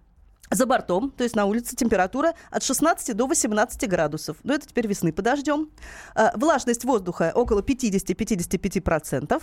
за 0.52 0.66
бортом, 0.66 1.12
то 1.12 1.24
есть 1.24 1.36
на 1.36 1.46
улице 1.46 1.76
температура 1.76 2.34
от 2.52 2.64
16 2.64 3.16
до 3.16 3.28
18 3.28 3.90
градусов. 3.90 4.38
Но 4.44 4.54
это 4.54 4.68
теперь 4.68 4.88
весны 4.88 5.12
подождем. 5.12 5.70
Э, 6.16 6.30
влажность 6.36 6.84
воздуха 6.86 7.32
около 7.36 7.62
50-55%. 7.62 9.42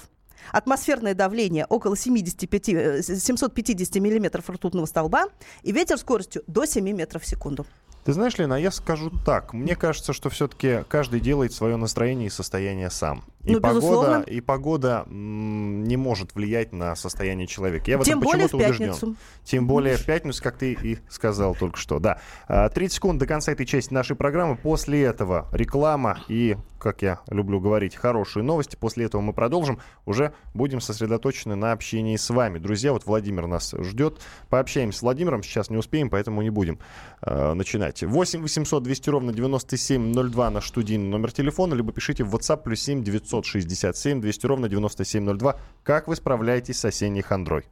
атмосферное 0.51 1.15
давление 1.15 1.67
около 1.67 1.97
75, 1.97 3.05
750 3.05 3.95
миллиметров 3.97 4.51
ртутного 4.51 4.87
столба 4.87 5.27
и 5.63 5.71
ветер 5.73 5.99
скоростью 5.99 6.43
до 6.47 6.67
7 6.67 6.85
метров 6.91 7.23
в 7.23 7.27
секунду. 7.27 7.65
Ты 8.05 8.13
знаешь, 8.13 8.37
Лена, 8.37 8.55
я 8.55 8.73
скажу 8.73 9.13
так. 9.25 9.53
Мне 9.53 9.77
кажется, 9.77 10.13
что 10.13 10.29
все-таки 10.29 10.85
каждый 10.89 11.21
делает 11.21 11.53
свое 11.53 11.77
настроение 11.77 12.27
и 12.27 12.31
состояние 12.31 12.91
сам. 12.91 13.23
И 13.45 13.55
Ну, 13.55 13.61
погода, 13.61 13.81
безусловно. 13.81 14.23
и 14.23 14.41
погода 14.41 15.05
не 15.09 15.97
может 15.97 16.35
влиять 16.35 16.73
на 16.73 16.95
состояние 16.95 17.47
человека. 17.49 17.91
Я 17.91 17.99
в 17.99 18.05
Тем 18.05 18.21
этом 18.21 18.29
в 18.29 18.33
почему-то 18.33 18.57
убежден. 18.57 19.17
Тем 19.45 19.67
более 19.67 19.97
в 19.97 20.05
пятницу, 20.05 20.43
как 20.43 20.57
ты 20.57 20.73
и 20.81 20.99
сказал 21.09 21.55
только 21.57 21.77
что. 21.77 21.99
Да. 21.99 22.21
А, 22.47 22.69
30 22.69 22.97
секунд 22.97 23.19
до 23.19 23.27
конца 23.27 23.51
этой 23.51 23.67
части 23.67 23.93
нашей 23.93 24.15
программы. 24.15 24.57
После 24.57 25.03
этого 25.03 25.49
реклама 25.53 26.21
и, 26.29 26.57
как 26.79 27.03
я 27.03 27.21
люблю 27.29 27.59
говорить, 27.59 27.97
хорошие 27.97 28.45
новости. 28.45 28.77
После 28.77 29.07
этого 29.07 29.21
мы 29.21 29.33
продолжим. 29.33 29.81
Уже 30.07 30.35
будем 30.55 30.81
сосредоточены 30.81 31.57
на 31.57 31.73
общении 31.73 32.17
с 32.17 32.31
вами. 32.31 32.59
Друзья, 32.59 32.93
вот 32.93 33.07
Владимир 33.07 33.49
нас 33.49 33.75
ждет. 33.77 34.21
Пообщаемся 34.51 35.01
с 35.01 35.03
Владимиром. 35.03 35.43
Сейчас 35.43 35.69
не 35.69 35.77
успеем, 35.77 36.11
поэтому 36.11 36.43
не 36.43 36.51
будем 36.51 36.79
э, 37.23 37.55
начинать. 37.55 38.05
8 38.05 38.41
800 38.41 38.83
200 38.85 39.11
ровно 39.11 39.33
9702 39.33 40.51
наш 40.51 40.69
студийный 40.69 41.09
номер 41.09 41.33
телефона. 41.33 41.75
Либо 41.75 41.93
пишите 41.93 42.23
в 42.23 42.33
WhatsApp 42.35 42.63
плюс 42.63 42.81
7 42.83 43.03
967 43.41 44.21
200 44.21 44.47
ровно 44.47 44.69
9702. 44.69 45.57
Как 45.83 46.09
вы 46.09 46.17
справляетесь 46.17 46.79
с 46.79 46.85
осенней 46.85 47.23
хандрой? 47.23 47.65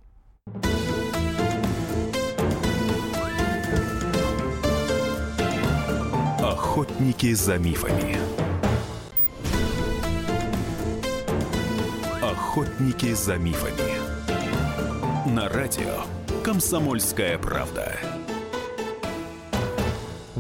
Охотники 6.38 7.34
за 7.34 7.58
мифами. 7.58 8.16
Охотники 12.22 13.12
за 13.12 13.36
мифами. 13.36 15.34
На 15.34 15.48
радио 15.48 16.04
Комсомольская 16.42 17.36
правда. 17.38 17.96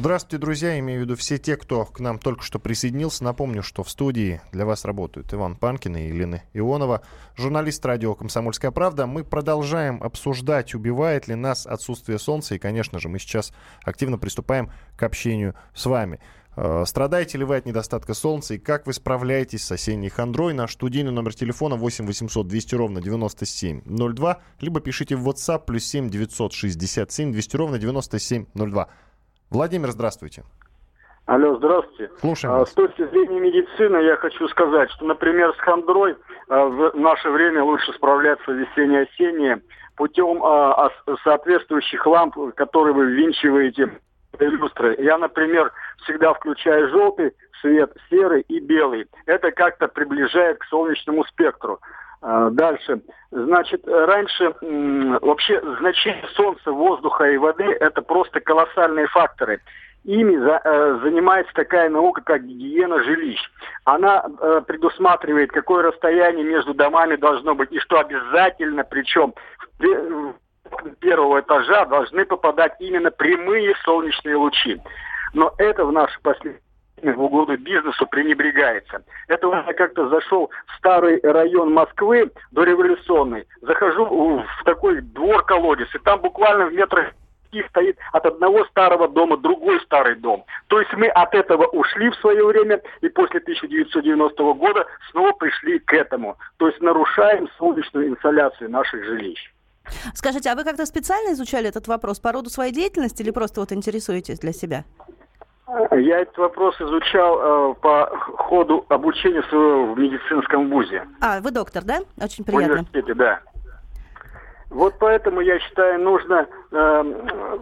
Здравствуйте, 0.00 0.38
друзья. 0.38 0.78
Имею 0.78 1.00
в 1.00 1.02
виду 1.02 1.14
все 1.14 1.36
те, 1.36 1.58
кто 1.58 1.84
к 1.84 2.00
нам 2.00 2.18
только 2.18 2.42
что 2.42 2.58
присоединился. 2.58 3.22
Напомню, 3.22 3.62
что 3.62 3.84
в 3.84 3.90
студии 3.90 4.40
для 4.50 4.64
вас 4.64 4.86
работают 4.86 5.34
Иван 5.34 5.56
Панкин 5.56 5.94
и 5.94 6.08
Елена 6.08 6.42
Ионова, 6.54 7.02
журналист 7.36 7.84
радио 7.84 8.14
«Комсомольская 8.14 8.70
правда». 8.70 9.06
Мы 9.06 9.24
продолжаем 9.24 10.02
обсуждать, 10.02 10.74
убивает 10.74 11.28
ли 11.28 11.34
нас 11.34 11.66
отсутствие 11.66 12.18
солнца. 12.18 12.54
И, 12.54 12.58
конечно 12.58 12.98
же, 12.98 13.10
мы 13.10 13.18
сейчас 13.18 13.52
активно 13.84 14.16
приступаем 14.16 14.70
к 14.96 15.02
общению 15.02 15.54
с 15.74 15.84
вами. 15.84 16.18
Э, 16.56 16.84
Страдаете 16.86 17.36
ли 17.36 17.44
вы 17.44 17.56
от 17.56 17.66
недостатка 17.66 18.14
солнца 18.14 18.54
и 18.54 18.58
как 18.58 18.86
вы 18.86 18.94
справляетесь 18.94 19.64
с 19.64 19.70
осенней 19.70 20.08
хандрой? 20.08 20.54
Наш 20.54 20.72
студийный 20.72 21.12
номер 21.12 21.34
телефона 21.34 21.76
8 21.76 22.06
800 22.06 22.48
200 22.48 22.74
ровно 22.74 23.02
9702, 23.02 24.38
либо 24.60 24.80
пишите 24.80 25.16
в 25.16 25.28
WhatsApp 25.28 25.66
плюс 25.66 25.84
7 25.84 26.08
967 26.08 27.32
200 27.32 27.56
ровно 27.56 27.78
9702. 27.78 28.88
Владимир, 29.50 29.90
здравствуйте. 29.90 30.44
Алло, 31.26 31.56
здравствуйте. 31.56 32.10
Слушаем 32.18 32.54
А, 32.54 32.58
вас. 32.60 32.70
С 32.70 32.74
точки 32.74 33.06
зрения 33.08 33.40
медицины 33.40 33.98
я 33.98 34.16
хочу 34.16 34.48
сказать, 34.48 34.90
что, 34.92 35.04
например, 35.04 35.54
с 35.54 35.58
хандрой 35.58 36.16
а, 36.48 36.64
в 36.66 36.96
наше 36.96 37.30
время 37.30 37.62
лучше 37.62 37.92
справляться 37.92 38.50
весенне-осеннее 38.50 39.62
путем 39.96 40.42
а, 40.42 40.90
соответствующих 41.22 42.06
ламп, 42.06 42.36
которые 42.56 42.94
вы 42.94 43.06
ввинчиваете 43.12 44.00
в 44.32 44.40
люстры. 44.40 44.96
Я, 44.98 45.18
например, 45.18 45.72
всегда 46.04 46.32
включаю 46.34 46.88
желтый 46.88 47.32
свет, 47.60 47.92
серый 48.08 48.42
и 48.48 48.58
белый. 48.58 49.06
Это 49.26 49.50
как-то 49.52 49.88
приближает 49.88 50.58
к 50.58 50.64
солнечному 50.64 51.24
спектру. 51.24 51.80
А, 52.22 52.50
Дальше. 52.50 53.00
Значит, 53.30 53.86
раньше 53.86 54.52
м, 54.62 55.18
вообще 55.22 55.60
значение 55.78 56.26
солнца, 56.34 56.70
воздуха 56.72 57.24
и 57.24 57.36
воды– 57.36 57.64
это 57.80 58.02
просто 58.02 58.40
колоссальные 58.40 59.06
факторы. 59.08 59.60
Ими 60.04 60.36
за- 60.36 60.60
э, 60.64 60.98
занимается 61.02 61.52
такая 61.54 61.88
наука, 61.90 62.22
как 62.22 62.42
гигиена 62.44 63.02
жилищ. 63.02 63.38
Она 63.84 64.24
э, 64.40 64.62
предусматривает, 64.66 65.52
какое 65.52 65.82
расстояние 65.82 66.44
между 66.44 66.72
домами 66.74 67.16
должно 67.16 67.54
быть, 67.54 67.70
и 67.72 67.78
что 67.78 68.00
обязательно, 68.00 68.82
причем 68.84 69.34
в 69.78 70.34
в 70.70 70.94
первого 71.00 71.40
этажа 71.40 71.84
должны 71.86 72.24
попадать 72.24 72.74
именно 72.78 73.10
прямые 73.10 73.74
солнечные 73.84 74.36
лучи. 74.36 74.80
Но 75.34 75.52
это 75.58 75.84
в 75.84 75.92
наше 75.92 76.18
последнее 76.22 76.52
время 76.52 76.69
в 77.02 77.22
угоду 77.22 77.56
бизнесу 77.56 78.06
пренебрегается. 78.06 79.02
Это 79.28 79.46
вот 79.46 79.66
я 79.66 79.72
как-то 79.72 80.08
зашел 80.08 80.50
в 80.66 80.76
старый 80.78 81.20
район 81.22 81.72
Москвы, 81.72 82.30
дореволюционный. 82.50 83.46
Захожу 83.62 84.04
в 84.04 84.64
такой 84.64 85.00
двор-колодец, 85.00 85.88
и 85.94 85.98
там 85.98 86.20
буквально 86.20 86.66
в 86.66 86.72
метрах 86.72 87.12
пяти 87.50 87.68
стоит 87.68 87.98
от 88.12 88.26
одного 88.26 88.64
старого 88.66 89.08
дома 89.08 89.36
другой 89.36 89.80
старый 89.82 90.16
дом. 90.16 90.44
То 90.68 90.80
есть 90.80 90.92
мы 90.94 91.08
от 91.08 91.34
этого 91.34 91.66
ушли 91.66 92.10
в 92.10 92.16
свое 92.16 92.44
время, 92.44 92.80
и 93.00 93.08
после 93.08 93.40
1990 93.40 94.42
года 94.54 94.86
снова 95.10 95.32
пришли 95.32 95.78
к 95.78 95.92
этому. 95.92 96.36
То 96.58 96.68
есть 96.68 96.80
нарушаем 96.80 97.48
солнечную 97.58 98.08
инсоляцию 98.08 98.70
наших 98.70 99.04
жилищ. 99.04 99.52
Скажите, 100.14 100.50
а 100.50 100.54
вы 100.54 100.64
как-то 100.64 100.86
специально 100.86 101.32
изучали 101.32 101.68
этот 101.68 101.88
вопрос 101.88 102.20
по 102.20 102.32
роду 102.32 102.50
своей 102.50 102.72
деятельности 102.72 103.22
или 103.22 103.30
просто 103.30 103.60
вот 103.60 103.72
интересуетесь 103.72 104.38
для 104.38 104.52
себя? 104.52 104.84
Я 105.92 106.20
этот 106.20 106.36
вопрос 106.38 106.80
изучал 106.80 107.72
э, 107.72 107.74
по 107.80 108.06
ходу 108.36 108.84
обучения 108.88 109.42
своего 109.44 109.92
в 109.92 109.98
медицинском 109.98 110.68
вузе. 110.70 111.06
А, 111.20 111.40
вы 111.40 111.50
доктор, 111.50 111.84
да? 111.84 111.98
Очень 112.20 112.44
В 112.44 112.46
приятно. 112.48 112.74
университете, 112.74 113.14
да. 113.14 113.40
Вот 114.70 114.94
поэтому, 115.00 115.40
я 115.40 115.58
считаю, 115.58 116.00
нужно 116.00 116.46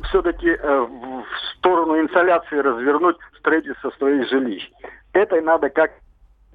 все-таки 0.08 0.50
в 0.56 1.24
сторону 1.56 1.98
инсоляции 1.98 2.58
развернуть 2.58 3.16
строительство 3.38 3.90
своих 3.92 4.28
жилищ. 4.28 4.70
Это 5.14 5.40
надо 5.40 5.70
как 5.70 5.90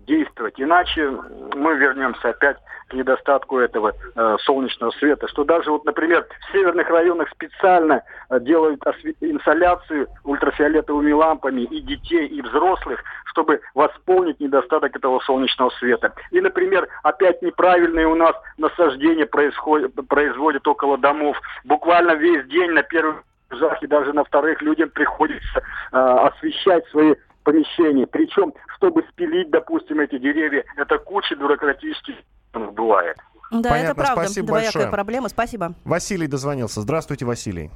действовать, 0.06 0.56
иначе 0.58 1.10
мы 1.56 1.76
вернемся 1.76 2.30
опять 2.30 2.58
к 2.88 2.94
недостатку 2.94 3.60
этого 3.60 3.94
э, 4.16 4.38
солнечного 4.42 4.92
света. 4.92 5.28
Что 5.28 5.44
даже 5.44 5.72
вот, 5.72 5.86
например, 5.86 6.28
в 6.48 6.52
северных 6.52 6.90
районах 6.90 7.30
специально 7.30 8.04
э, 8.30 8.40
делают 8.40 8.82
инсоляцию 9.22 10.08
ультрафиолетовыми 10.24 11.12
лампами 11.12 11.62
и 11.62 11.82
детей, 11.82 12.28
и 12.28 12.42
взрослых, 12.42 13.04
чтобы 13.26 13.62
восполнить 13.74 14.40
недостаток 14.40 14.96
этого 14.96 15.20
солнечного 15.22 15.70
света. 15.80 16.14
И, 16.32 16.42
например, 16.42 16.88
опять 17.04 17.42
неправильные 17.42 18.08
у 18.08 18.16
нас 18.16 18.36
насаждения 18.58 19.26
происходят, 19.26 19.94
производят 20.08 20.68
около 20.68 20.98
домов. 20.98 21.38
Буквально 21.64 22.16
весь 22.16 22.46
день 22.48 22.72
на 22.72 22.84
первых 22.84 23.24
и 23.82 23.88
даже 23.88 24.14
на 24.14 24.24
вторых 24.24 24.62
людям 24.64 24.90
приходится 24.90 25.60
э, 25.60 25.98
освещать 25.98 26.88
свои 26.88 27.14
помещения. 27.44 28.08
Причем, 28.08 28.54
чтобы 28.76 29.04
спилить, 29.10 29.50
допустим, 29.52 30.00
эти 30.00 30.18
деревья, 30.18 30.64
это 30.78 30.98
куча 30.98 31.36
бюрократических 31.36 32.16
бывает. 32.54 33.18
Да, 33.52 33.70
Понятно, 33.70 33.92
это 33.92 33.96
правда. 33.96 34.24
спасибо 34.24 34.48
Двоякая 34.48 34.72
большое. 34.74 34.92
проблема. 34.92 35.30
Спасибо. 35.30 35.74
Василий 35.86 36.28
дозвонился. 36.28 36.82
Здравствуйте, 36.82 37.26
Василий. 37.26 37.70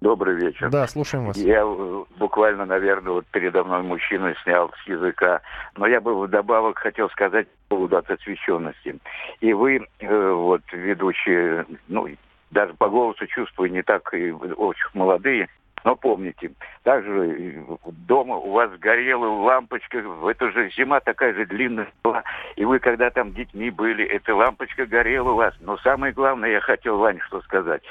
Добрый 0.00 0.34
вечер. 0.34 0.68
Да, 0.68 0.86
слушаем 0.86 1.24
вас. 1.24 1.36
Я 1.38 1.62
э, 1.64 2.04
буквально, 2.18 2.66
наверное, 2.66 3.14
вот 3.14 3.26
передо 3.30 3.64
мной 3.64 3.82
мужчина 3.82 4.34
снял 4.42 4.70
с 4.84 4.86
языка. 4.86 5.40
Но 5.76 5.86
я 5.86 6.02
бы 6.02 6.20
вдобавок 6.20 6.78
хотел 6.78 7.08
сказать 7.08 7.48
по 7.68 7.76
поводу 7.76 7.96
от 7.96 8.10
освещенности. 8.10 8.98
И 9.40 9.54
вы, 9.54 9.86
э, 10.00 10.30
вот, 10.30 10.60
ведущие, 10.72 11.64
ну, 11.88 12.06
даже 12.50 12.74
по 12.74 12.90
голосу 12.90 13.26
чувствую, 13.26 13.72
не 13.72 13.82
так 13.82 14.12
и 14.12 14.30
очень 14.30 14.88
молодые, 14.92 15.48
но 15.84 15.96
помните, 15.96 16.50
также 16.82 17.62
дома 18.08 18.36
у 18.36 18.52
вас 18.52 18.70
горела 18.78 19.26
лампочка, 19.26 20.02
это 20.28 20.50
же 20.50 20.70
зима 20.70 21.00
такая 21.00 21.34
же 21.34 21.44
длинная 21.44 21.88
была, 22.02 22.24
и 22.56 22.64
вы 22.64 22.78
когда 22.78 23.10
там 23.10 23.32
детьми 23.32 23.70
были, 23.70 24.02
эта 24.04 24.34
лампочка 24.34 24.86
горела 24.86 25.32
у 25.32 25.36
вас. 25.36 25.54
Но 25.60 25.76
самое 25.78 26.14
главное, 26.14 26.50
я 26.50 26.60
хотел, 26.60 26.96
Вань, 26.96 27.20
что 27.20 27.42
сказать, 27.42 27.82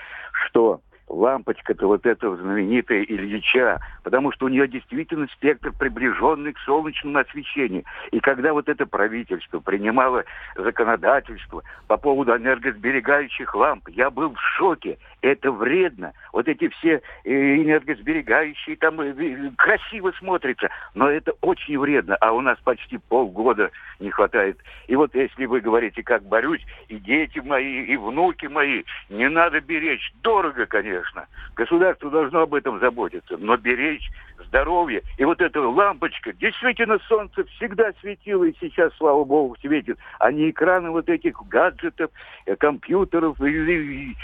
что 0.47 0.81
лампочка-то 1.07 1.87
вот 1.87 2.05
эта 2.05 2.35
знаменитая 2.35 3.03
Ильича, 3.03 3.79
потому 4.03 4.31
что 4.31 4.45
у 4.45 4.49
нее 4.49 4.67
действительно 4.67 5.27
спектр 5.27 5.71
приближенный 5.71 6.53
к 6.53 6.59
солнечному 6.59 7.19
освещению. 7.19 7.83
И 8.11 8.19
когда 8.19 8.53
вот 8.53 8.69
это 8.69 8.85
правительство 8.85 9.59
принимало 9.59 10.23
законодательство 10.55 11.63
по 11.87 11.97
поводу 11.97 12.35
энергосберегающих 12.35 13.53
ламп, 13.55 13.89
я 13.89 14.09
был 14.09 14.33
в 14.33 14.39
шоке. 14.57 14.97
Это 15.21 15.51
вредно. 15.51 16.13
Вот 16.33 16.47
эти 16.47 16.67
все 16.67 17.01
э, 17.23 17.31
энергосберегающие 17.31 18.75
там 18.75 18.99
э, 18.99 19.13
э, 19.17 19.51
красиво 19.55 20.11
смотрятся, 20.19 20.69
но 20.95 21.09
это 21.09 21.33
очень 21.41 21.77
вредно. 21.79 22.15
А 22.17 22.33
у 22.33 22.41
нас 22.41 22.57
почти 22.63 22.97
полгода 22.97 23.71
не 23.99 24.09
хватает. 24.09 24.57
И 24.87 24.95
вот 24.95 25.15
если 25.15 25.45
вы 25.45 25.61
говорите, 25.61 26.03
как 26.03 26.23
борюсь, 26.23 26.65
и 26.89 26.97
дети 26.97 27.39
мои, 27.39 27.85
и 27.85 27.95
внуки 27.95 28.47
мои, 28.47 28.83
не 29.09 29.29
надо 29.29 29.61
беречь. 29.61 30.11
Дорого, 30.21 30.65
конечно 30.65 30.92
конечно. 30.93 31.27
Государство 31.55 32.09
должно 32.09 32.41
об 32.41 32.53
этом 32.53 32.79
заботиться, 32.79 33.37
но 33.37 33.57
беречь 33.57 34.09
здоровье. 34.47 35.01
И 35.17 35.25
вот 35.25 35.41
эта 35.41 35.61
лампочка, 35.61 36.33
действительно, 36.33 36.99
солнце 37.07 37.43
всегда 37.45 37.91
светило, 38.01 38.43
и 38.43 38.53
сейчас, 38.59 38.93
слава 38.97 39.23
богу, 39.23 39.55
светит. 39.61 39.97
А 40.19 40.31
не 40.31 40.49
экраны 40.49 40.91
вот 40.91 41.09
этих 41.09 41.35
гаджетов, 41.47 42.11
э, 42.45 42.55
компьютеров 42.55 43.39
и, 43.41 43.47
и, 43.47 44.15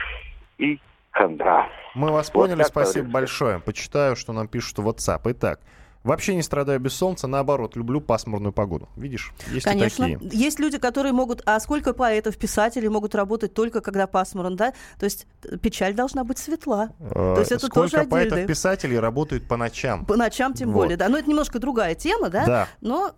и 0.58 0.80
хандра. 1.12 1.68
Мы 1.96 2.12
вас 2.12 2.32
Вот 2.34 2.48
поняли, 2.48 2.64
спасибо 2.64 3.08
говорится. 3.08 3.14
большое. 3.14 3.60
Почитаю, 3.60 4.16
что 4.16 4.34
нам 4.34 4.48
пишут 4.48 4.80
в 4.80 4.88
WhatsApp. 4.88 5.22
Итак, 5.26 5.60
вообще 6.04 6.36
не 6.36 6.42
страдаю 6.44 6.80
без 6.80 6.94
солнца, 6.94 7.28
наоборот, 7.28 7.76
люблю 7.76 8.02
пасмурную 8.02 8.54
погоду. 8.54 8.90
Видишь, 8.96 9.34
есть 9.52 9.66
и 9.66 9.70
Конечно. 9.70 10.08
такие. 10.08 10.30
Есть 10.32 10.60
люди, 10.60 10.78
которые 10.78 11.14
могут... 11.14 11.42
А 11.46 11.60
сколько 11.60 11.94
поэтов, 11.94 12.38
писателей 12.38 12.90
могут 12.90 13.16
работать 13.16 13.54
только 13.54 13.82
когда 13.82 14.08
пасмурно, 14.08 14.56
да? 14.56 14.74
То 15.00 15.06
есть 15.06 15.28
э, 15.44 15.58
печаль 15.58 15.94
должна 15.94 16.24
быть 16.24 16.38
светла. 16.38 16.90
Э, 17.00 17.34
То 17.36 17.40
есть 17.40 17.52
это 17.52 17.68
Сколько 17.68 17.76
тоже 17.82 17.98
отдельно. 17.98 18.12
поэтов-писателей 18.12 19.00
работают 19.00 19.48
по 19.48 19.58
ночам? 19.58 20.06
По 20.06 20.16
ночам 20.16 20.54
тем 20.54 20.72
Вот. 20.72 20.84
более, 20.84 20.98
да. 20.98 21.10
Но 21.10 21.18
это 21.18 21.30
немножко 21.30 21.60
другая 21.60 21.96
тема, 21.96 22.30
да? 22.30 22.46
Да. 22.46 22.68
Но 22.82 23.14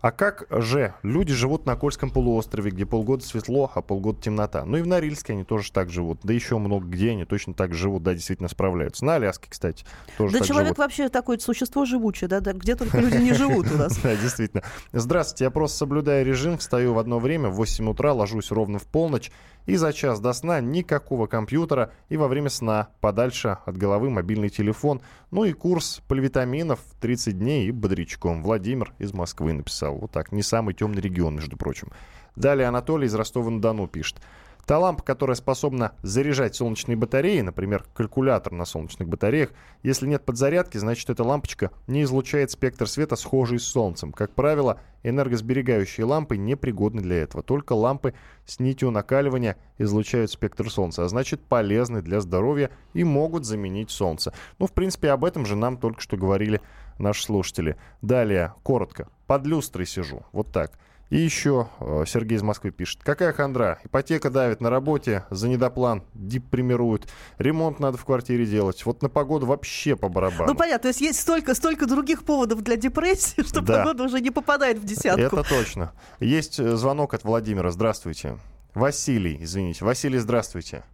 А 0.00 0.12
как 0.12 0.46
же 0.50 0.94
люди 1.02 1.34
живут 1.34 1.66
на 1.66 1.76
Кольском 1.76 2.10
полуострове, 2.10 2.70
где 2.70 2.86
полгода 2.86 3.22
светло, 3.22 3.70
а 3.74 3.82
полгода 3.82 4.20
темнота? 4.20 4.64
Ну 4.64 4.78
и 4.78 4.82
в 4.82 4.86
Норильске 4.86 5.34
они 5.34 5.44
тоже 5.44 5.70
так 5.72 5.90
живут. 5.90 6.20
Да 6.22 6.32
еще 6.32 6.56
много 6.56 6.86
где 6.86 7.10
они 7.10 7.26
точно 7.26 7.52
так 7.52 7.74
живут, 7.74 8.02
да, 8.02 8.14
действительно 8.14 8.48
справляются. 8.48 9.04
На 9.04 9.16
Аляске, 9.16 9.48
кстати, 9.50 9.84
тоже 10.16 10.32
да 10.32 10.38
так 10.38 10.48
человек 10.48 10.68
живут. 10.68 10.78
вообще 10.78 11.08
такое 11.10 11.38
существо 11.38 11.84
живучее, 11.84 12.28
да, 12.28 12.40
да, 12.40 12.54
где 12.54 12.76
только 12.76 12.98
люди 12.98 13.18
не 13.18 13.34
живут 13.34 13.70
у 13.70 13.76
нас. 13.76 13.98
Да, 14.02 14.16
действительно. 14.16 14.62
Здравствуйте, 14.92 15.44
я 15.44 15.50
просто 15.50 15.76
соблюдаю 15.76 16.24
режим, 16.24 16.56
встаю 16.56 16.94
в 16.94 16.98
одно 16.98 17.18
время, 17.18 17.50
в 17.50 17.56
8 17.56 17.90
утра, 17.90 18.14
ложусь 18.14 18.50
ровно 18.50 18.78
в 18.78 18.86
полночь, 18.86 19.30
и 19.66 19.76
за 19.76 19.92
час 19.92 20.20
до 20.20 20.32
сна 20.32 20.60
никакого 20.60 21.26
компьютера, 21.26 21.92
и 22.08 22.16
во 22.16 22.28
время 22.28 22.50
сна 22.50 22.88
подальше 23.00 23.58
от 23.64 23.76
головы 23.76 24.10
мобильный 24.10 24.48
телефон. 24.48 25.00
Ну 25.30 25.44
и 25.44 25.52
курс 25.52 26.02
поливитаминов 26.08 26.80
30 27.00 27.38
дней 27.38 27.68
и 27.68 27.70
бодрячком. 27.70 28.42
Владимир 28.42 28.92
из 28.98 29.12
Москвы 29.12 29.52
написал. 29.52 29.96
Вот 29.96 30.10
так, 30.10 30.32
не 30.32 30.42
самый 30.42 30.74
темный 30.74 31.00
регион, 31.00 31.36
между 31.36 31.56
прочим. 31.56 31.90
Далее 32.36 32.68
Анатолий 32.68 33.06
из 33.06 33.14
Ростова-на-Дону 33.14 33.86
пишет. 33.86 34.18
Та 34.66 34.78
лампа, 34.78 35.02
которая 35.02 35.34
способна 35.34 35.92
заряжать 36.02 36.54
солнечные 36.54 36.96
батареи, 36.96 37.40
например, 37.40 37.84
калькулятор 37.94 38.52
на 38.52 38.64
солнечных 38.64 39.08
батареях, 39.08 39.50
если 39.82 40.06
нет 40.06 40.24
подзарядки, 40.24 40.78
значит 40.78 41.10
эта 41.10 41.24
лампочка 41.24 41.70
не 41.86 42.02
излучает 42.02 42.50
спектр 42.50 42.88
света, 42.88 43.16
схожий 43.16 43.58
с 43.58 43.64
солнцем. 43.64 44.12
Как 44.12 44.34
правило, 44.34 44.80
энергосберегающие 45.02 46.04
лампы 46.04 46.36
непригодны 46.36 47.02
для 47.02 47.22
этого. 47.22 47.42
Только 47.42 47.72
лампы 47.72 48.14
с 48.46 48.60
нитью 48.60 48.90
накаливания 48.90 49.56
излучают 49.78 50.30
спектр 50.30 50.70
солнца, 50.70 51.04
а 51.04 51.08
значит 51.08 51.40
полезны 51.42 52.02
для 52.02 52.20
здоровья 52.20 52.70
и 52.92 53.04
могут 53.04 53.44
заменить 53.44 53.90
солнце. 53.90 54.32
Ну, 54.58 54.66
в 54.66 54.72
принципе, 54.72 55.10
об 55.10 55.24
этом 55.24 55.46
же 55.46 55.56
нам 55.56 55.78
только 55.78 56.00
что 56.00 56.16
говорили 56.16 56.60
наши 56.98 57.22
слушатели. 57.22 57.76
Далее, 58.02 58.54
коротко. 58.62 59.08
Под 59.26 59.46
люстрой 59.46 59.86
сижу. 59.86 60.24
Вот 60.32 60.52
так. 60.52 60.78
И 61.10 61.18
еще 61.18 61.68
э, 61.80 62.04
Сергей 62.06 62.36
из 62.36 62.42
Москвы 62.42 62.70
пишет. 62.70 63.00
Какая 63.02 63.32
хандра? 63.32 63.80
Ипотека 63.84 64.30
давит 64.30 64.60
на 64.60 64.70
работе, 64.70 65.24
за 65.30 65.48
недоплан, 65.48 66.04
дип 66.14 66.48
примируют. 66.48 67.08
Ремонт 67.38 67.80
надо 67.80 67.98
в 67.98 68.04
квартире 68.04 68.46
делать. 68.46 68.86
Вот 68.86 69.02
на 69.02 69.08
погоду 69.08 69.44
вообще 69.46 69.96
по 69.96 70.08
барабану. 70.08 70.52
Ну, 70.52 70.54
понятно, 70.54 70.82
то 70.82 70.88
есть 70.88 71.00
есть 71.00 71.18
столько, 71.20 71.54
столько 71.56 71.86
других 71.86 72.24
поводов 72.24 72.62
для 72.62 72.76
депрессии, 72.76 73.42
что 73.46 73.60
Да. 73.60 73.78
погода 73.78 74.04
уже 74.04 74.20
не 74.20 74.30
попадает 74.30 74.78
в 74.78 74.84
десятку. 74.84 75.20
Это 75.20 75.42
точно. 75.42 75.92
Есть 76.20 76.60
э, 76.60 76.76
звонок 76.76 77.12
от 77.12 77.24
Владимира. 77.24 77.70
Здравствуйте. 77.72 78.38
Василий, 78.74 79.36
извините. 79.40 79.84
Василий, 79.84 80.18
здравствуйте. 80.18 80.84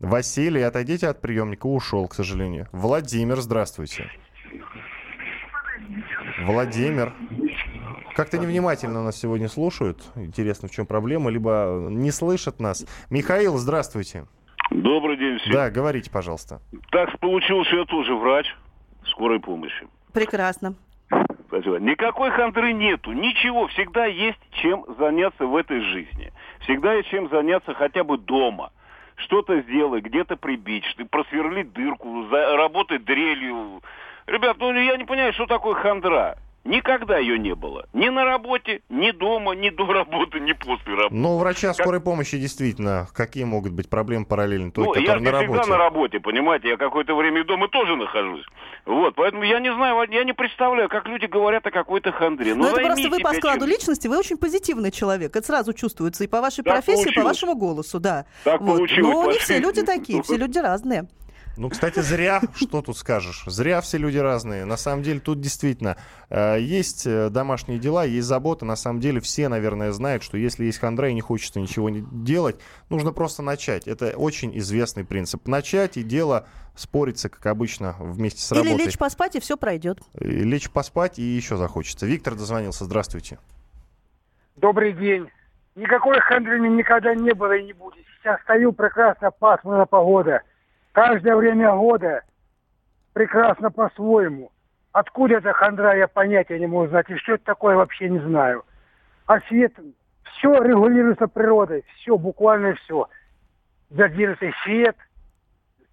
Василий, 0.00 0.62
отойдите 0.62 1.08
от 1.08 1.20
приемника, 1.20 1.66
ушел, 1.66 2.08
к 2.08 2.14
сожалению. 2.14 2.66
Владимир, 2.72 3.40
здравствуйте. 3.42 4.10
Владимир. 6.46 7.14
Как-то 8.16 8.38
невнимательно 8.38 9.04
нас 9.04 9.20
сегодня 9.20 9.46
слушают. 9.48 9.98
Интересно, 10.16 10.68
в 10.68 10.70
чем 10.70 10.86
проблема. 10.86 11.30
Либо 11.30 11.86
не 11.90 12.10
слышат 12.10 12.58
нас. 12.60 12.86
Михаил, 13.10 13.58
здравствуйте. 13.58 14.24
Добрый 14.70 15.18
день 15.18 15.38
всем. 15.38 15.52
Да, 15.52 15.70
говорите, 15.70 16.10
пожалуйста. 16.10 16.60
Так 16.90 17.18
получилось, 17.20 17.68
что 17.68 17.76
я 17.76 17.84
тоже 17.84 18.14
врач 18.14 18.46
скорой 19.04 19.38
помощи. 19.38 19.86
Прекрасно. 20.14 20.74
Спасибо. 21.48 21.76
Никакой 21.78 22.30
хандры 22.30 22.72
нету, 22.72 23.12
ничего. 23.12 23.66
Всегда 23.68 24.06
есть 24.06 24.40
чем 24.62 24.84
заняться 24.98 25.46
в 25.46 25.54
этой 25.54 25.80
жизни. 25.82 26.32
Всегда 26.60 26.94
есть 26.94 27.10
чем 27.10 27.28
заняться 27.28 27.74
хотя 27.74 28.02
бы 28.02 28.16
дома. 28.16 28.72
Что-то 29.16 29.60
сделай, 29.60 30.00
где-то 30.00 30.36
прибить, 30.36 30.84
просверлить 31.10 31.72
дырку, 31.74 32.26
за- 32.30 32.56
работать 32.56 33.04
дрелью. 33.04 33.82
Ребят, 34.26 34.56
ну 34.58 34.72
я 34.72 34.96
не 34.96 35.04
понимаю, 35.04 35.32
что 35.34 35.46
такое 35.46 35.74
хандра. 35.74 36.36
Никогда 36.66 37.18
ее 37.18 37.38
не 37.38 37.54
было. 37.54 37.86
Ни 37.92 38.08
на 38.08 38.24
работе, 38.24 38.80
ни 38.88 39.12
дома, 39.12 39.52
ни 39.54 39.70
до 39.70 39.86
работы, 39.86 40.40
ни 40.40 40.52
после 40.52 40.94
работы. 40.94 41.14
Ну, 41.14 41.36
у 41.36 41.38
врача 41.38 41.72
скорой 41.74 42.00
помощи 42.00 42.36
действительно, 42.38 43.06
какие 43.14 43.44
могут 43.44 43.72
быть 43.72 43.88
проблемы 43.88 44.26
параллельно 44.26 44.72
той, 44.72 44.84
Ну, 44.84 44.94
я 44.94 45.00
которая 45.00 45.18
же 45.18 45.24
на 45.24 45.30
работе? 45.32 45.60
всегда 45.60 45.72
на 45.72 45.78
работе, 45.78 46.20
понимаете, 46.20 46.68
я 46.70 46.76
какое-то 46.76 47.14
время 47.14 47.40
и 47.42 47.44
дома 47.44 47.68
тоже 47.68 47.94
нахожусь. 47.96 48.44
Вот, 48.84 49.14
поэтому 49.14 49.44
я 49.44 49.60
не 49.60 49.72
знаю, 49.72 50.10
я 50.10 50.24
не 50.24 50.32
представляю, 50.32 50.88
как 50.88 51.06
люди 51.06 51.26
говорят 51.26 51.66
о 51.66 51.70
какой-то 51.70 52.10
хандре. 52.12 52.54
Ну, 52.54 52.64
Но 52.64 52.70
это 52.70 52.80
просто 52.82 53.08
вы 53.10 53.18
по 53.20 53.32
складу 53.34 53.60
чем- 53.60 53.68
личности, 53.68 54.08
вы 54.08 54.18
очень 54.18 54.36
позитивный 54.36 54.90
человек. 54.90 55.34
Это 55.36 55.46
сразу 55.46 55.72
чувствуется 55.72 56.24
и 56.24 56.26
по 56.26 56.40
вашей 56.40 56.62
Так 56.64 56.74
профессии, 56.74 57.02
и 57.02 57.14
по 57.14 57.20
получилось. 57.22 57.26
вашему 57.42 57.54
голосу, 57.56 58.00
да. 58.00 58.26
Так 58.44 58.60
Вот. 58.60 58.76
получилось, 58.76 59.14
Но 59.14 59.32
не 59.32 59.38
все 59.38 59.58
люди 59.60 59.82
такие, 59.82 60.22
все 60.22 60.36
люди 60.36 60.58
разные. 60.58 61.06
Ну, 61.56 61.70
кстати, 61.70 62.00
зря, 62.00 62.40
что 62.54 62.82
тут 62.82 62.96
скажешь, 62.96 63.44
зря 63.46 63.80
все 63.80 63.98
люди 63.98 64.18
разные. 64.18 64.64
На 64.64 64.76
самом 64.76 65.02
деле 65.02 65.20
тут 65.20 65.40
действительно 65.40 65.96
э, 66.28 66.58
есть 66.60 67.06
э, 67.06 67.30
домашние 67.30 67.78
дела, 67.78 68.04
есть 68.04 68.26
забота. 68.26 68.64
На 68.64 68.76
самом 68.76 69.00
деле 69.00 69.20
все, 69.20 69.48
наверное, 69.48 69.92
знают, 69.92 70.22
что 70.22 70.36
если 70.36 70.64
есть 70.64 70.78
хандра 70.78 71.08
и 71.08 71.14
не 71.14 71.20
хочется 71.22 71.60
ничего 71.60 71.88
не 71.88 72.04
делать, 72.12 72.56
нужно 72.90 73.12
просто 73.12 73.42
начать. 73.42 73.88
Это 73.88 74.12
очень 74.16 74.56
известный 74.58 75.04
принцип. 75.04 75.48
Начать 75.48 75.96
и 75.96 76.02
дело 76.02 76.46
спорится, 76.74 77.28
как 77.28 77.46
обычно, 77.46 77.96
вместе 77.98 78.42
с 78.42 78.52
Или 78.52 78.58
работой. 78.58 78.84
лечь 78.84 78.98
поспать, 78.98 79.36
и 79.36 79.40
все 79.40 79.56
пройдет. 79.56 79.98
И 80.20 80.26
лечь 80.26 80.70
поспать 80.70 81.18
и 81.18 81.22
еще 81.22 81.56
захочется. 81.56 82.06
Виктор 82.06 82.34
дозвонился, 82.34 82.84
здравствуйте. 82.84 83.38
Добрый 84.56 84.92
день. 84.92 85.28
Никакой 85.74 86.18
хандры 86.20 86.58
никогда 86.58 87.14
не 87.14 87.32
было 87.34 87.56
и 87.56 87.64
не 87.64 87.72
будет. 87.72 88.04
Сейчас 88.18 88.40
стою, 88.42 88.72
прекрасно 88.72 89.30
пасмурная 89.30 89.86
погода. 89.86 90.42
Каждое 90.96 91.36
время 91.36 91.72
года 91.72 92.22
прекрасно 93.12 93.70
по-своему. 93.70 94.50
Откуда 94.92 95.34
эта 95.34 95.52
хандра, 95.52 95.94
я 95.94 96.08
понятия 96.08 96.58
не 96.58 96.66
могу 96.66 96.86
знать. 96.86 97.10
И 97.10 97.16
что 97.16 97.34
это 97.34 97.44
такое, 97.44 97.76
вообще 97.76 98.08
не 98.08 98.18
знаю. 98.20 98.64
А 99.26 99.38
свет, 99.40 99.74
все 100.24 100.54
регулируется 100.62 101.26
природой. 101.26 101.84
Все, 101.96 102.16
буквально 102.16 102.76
все. 102.76 103.08
Задержится 103.90 104.46
свет, 104.64 104.96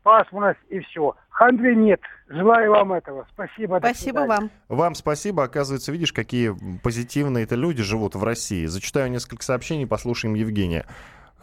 пасмурность 0.04 0.62
и 0.70 0.80
все. 0.80 1.18
Хандры 1.32 1.76
нет. 1.76 2.00
Желаю 2.30 2.72
вам 2.72 2.94
этого. 2.94 3.28
Спасибо. 3.34 3.80
Спасибо 3.80 4.20
вам. 4.20 4.52
Вам 4.70 4.96
спасибо. 4.96 5.44
Оказывается, 5.44 5.92
видишь, 5.92 6.13
какие 6.13 6.56
позитивные 6.82 7.44
это 7.44 7.56
люди 7.56 7.84
живут 7.84 8.16
в 8.16 8.24
России. 8.24 8.68
Зачитаю 8.68 9.12
несколько 9.12 9.44
сообщений, 9.44 9.86
послушаем 9.86 10.36
Евгения. 10.36 10.86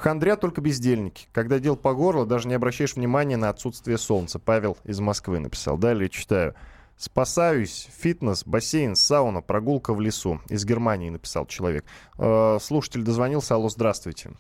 Хандрят 0.01 0.41
только 0.41 0.63
бездельники. 0.63 1.29
Когда 1.33 1.59
дел 1.59 1.77
по 1.77 1.93
горло, 1.93 2.25
даже 2.25 2.49
не 2.49 2.55
обращаешь 2.55 2.97
внимания 2.97 3.37
на 3.37 3.51
отсутствие 3.51 3.99
солнца. 3.99 4.39
Павел 4.39 4.79
из 4.85 4.99
Москвы 4.99 5.39
написал. 5.41 5.77
Далее 5.77 6.09
читаю. 6.09 6.55
Спасаюсь. 6.97 7.87
Фитнес, 8.01 8.47
бассейн, 8.47 8.97
сауна, 8.97 9.43
прогулка 9.43 9.93
в 9.93 10.01
лесу. 10.01 10.41
Из 10.49 10.65
Германии 10.65 11.11
написал 11.11 11.45
человек. 11.45 11.85
Э, 12.19 12.57
слушатель 12.61 13.03
дозвонился. 13.03 13.55
Алло, 13.55 13.69
здравствуйте. 13.69 14.31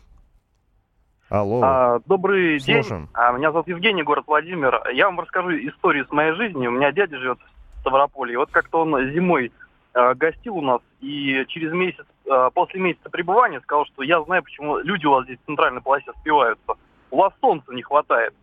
Алло. 1.28 1.60
А, 1.62 2.00
добрый 2.06 2.58
Слушаем. 2.58 3.02
день. 3.02 3.08
А, 3.12 3.32
меня 3.32 3.52
зовут 3.52 3.68
Евгений, 3.68 4.02
город 4.02 4.24
Владимир. 4.26 4.82
Я 4.94 5.06
вам 5.06 5.20
расскажу 5.20 5.50
историю 5.50 6.06
с 6.06 6.10
моей 6.10 6.32
жизни. 6.32 6.66
У 6.66 6.72
меня 6.72 6.90
дядя 6.90 7.18
живет 7.18 7.38
в 7.38 7.80
Ставрополе. 7.80 8.32
И 8.32 8.36
вот 8.36 8.50
как-то 8.50 8.80
он 8.80 9.12
зимой 9.12 9.52
а, 9.92 10.14
гостил 10.14 10.56
у 10.56 10.62
нас, 10.62 10.80
и 11.00 11.44
через 11.48 11.72
месяц, 11.72 12.04
после 12.54 12.80
месяца 12.80 13.10
пребывания, 13.10 13.60
сказал, 13.60 13.86
что 13.86 14.02
я 14.02 14.22
знаю, 14.22 14.42
почему 14.42 14.78
люди 14.78 15.06
у 15.06 15.10
вас 15.12 15.24
здесь 15.24 15.38
в 15.42 15.46
центральной 15.46 15.80
полосе 15.80 16.12
спиваются. 16.20 16.74
У 17.10 17.16
вас 17.18 17.32
солнца 17.40 17.72
не 17.72 17.82
хватает. 17.82 18.34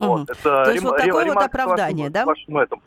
Вот, 0.00 0.28
это 0.28 0.64
То 0.64 0.70
есть 0.72 0.82
рем- 0.82 0.90
вот 0.90 0.98
рем- 1.00 1.06
такое 1.06 1.32
вот 1.32 1.44
оправдание, 1.44 2.10
вашему- 2.10 2.12
да? 2.12 2.24
вашему 2.26 2.58
этому. 2.60 2.82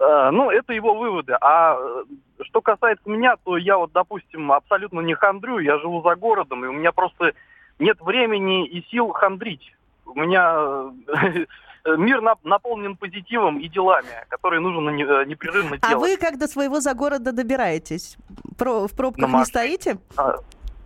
А, 0.00 0.30
ну, 0.32 0.50
это 0.50 0.72
его 0.72 0.94
выводы. 0.94 1.36
А 1.40 1.76
э, 1.78 2.04
что 2.42 2.60
касается 2.60 3.08
меня, 3.08 3.36
то 3.44 3.56
я 3.56 3.78
вот, 3.78 3.92
допустим, 3.92 4.50
абсолютно 4.50 5.00
не 5.00 5.14
хандрю, 5.14 5.58
я 5.60 5.78
живу 5.78 6.02
за 6.02 6.16
городом, 6.16 6.64
и 6.64 6.68
у 6.68 6.72
меня 6.72 6.90
просто 6.92 7.32
нет 7.78 8.00
времени 8.00 8.66
и 8.66 8.82
сил 8.90 9.10
хандрить. 9.12 9.72
У 10.04 10.18
меня 10.18 10.90
э, 11.06 11.46
мир 11.84 12.20
нап- 12.20 12.38
наполнен 12.44 12.96
позитивом 12.96 13.58
и 13.58 13.68
делами, 13.68 14.08
которые 14.28 14.60
нужно 14.60 14.90
э, 14.90 15.24
непрерывно 15.26 15.76
А 15.80 15.88
делать. 15.88 16.02
вы 16.10 16.16
как 16.16 16.38
до 16.38 16.46
своего 16.48 16.80
за 16.80 16.94
города 16.94 17.32
добираетесь? 17.32 18.16
Про- 18.58 18.86
в 18.86 18.92
пробках 18.96 19.28
не 19.30 19.44
стоите? 19.44 19.98
А, 20.16 20.36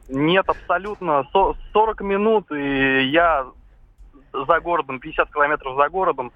Нет, 0.08 0.48
абсолютно. 0.48 1.24
Со- 1.32 1.54
40 1.72 2.00
минут, 2.02 2.50
и 2.52 3.02
я 3.10 3.46
за 4.32 4.60
городом, 4.60 5.00
50 5.00 5.32
километров 5.32 5.76
за 5.76 5.88
городом. 5.88 6.32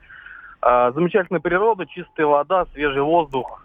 А, 0.60 0.92
замечательная 0.92 1.40
природа, 1.40 1.86
чистая 1.86 2.26
вода, 2.26 2.66
свежий 2.72 3.02
воздух. 3.02 3.64